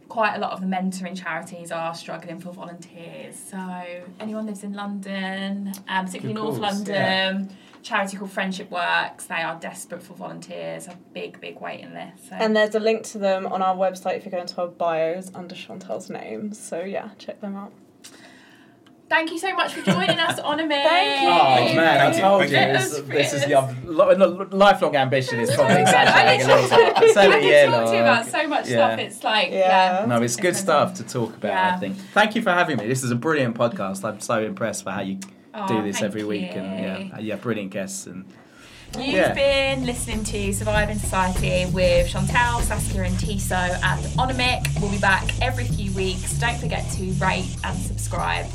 [0.10, 3.36] quite a lot of the mentoring charities are struggling for volunteers.
[3.38, 3.58] So
[4.20, 6.94] anyone lives in London, um, particularly Of North London.
[7.50, 7.56] yeah.
[7.84, 9.26] Charity called Friendship Works.
[9.28, 10.88] They are desperate for volunteers.
[10.88, 12.30] A big, big waiting list.
[12.30, 12.36] So.
[12.36, 15.32] And there's a link to them on our website if you go into our bios
[15.36, 16.52] under Chantel's name.
[16.54, 17.72] So yeah, check them out.
[19.08, 21.28] Thank you so much for joining us on a Thank you.
[21.30, 22.66] Oh man, I told you, you.
[22.74, 26.70] this, this is was- your lo- lo- lifelong ambition is probably I exaggerating a little
[26.78, 26.98] bit.
[26.98, 28.88] I said I could yeah, talk to you about so much Yeah.
[28.96, 29.00] stuff.
[29.00, 30.00] It's like, Yeah.
[30.02, 30.06] yeah.
[30.08, 31.76] No, it's good stuff to talk about.
[31.76, 31.98] I think.
[32.14, 32.88] Thank you for having me.
[32.88, 34.04] This is a brilliant podcast.
[34.04, 35.20] I'm so impressed for how you
[35.58, 38.26] Oh, do this every week, and yeah, uh, yeah, brilliant guests and.
[38.98, 39.34] You've Yeah.
[39.34, 43.54] been listening to Surviving Society with Chantel, Saskia, and Tiso
[43.84, 44.82] and Anamik.
[44.82, 46.34] We'll be back every few weeks.
[46.40, 48.46] Don't forget to rate and subscribe.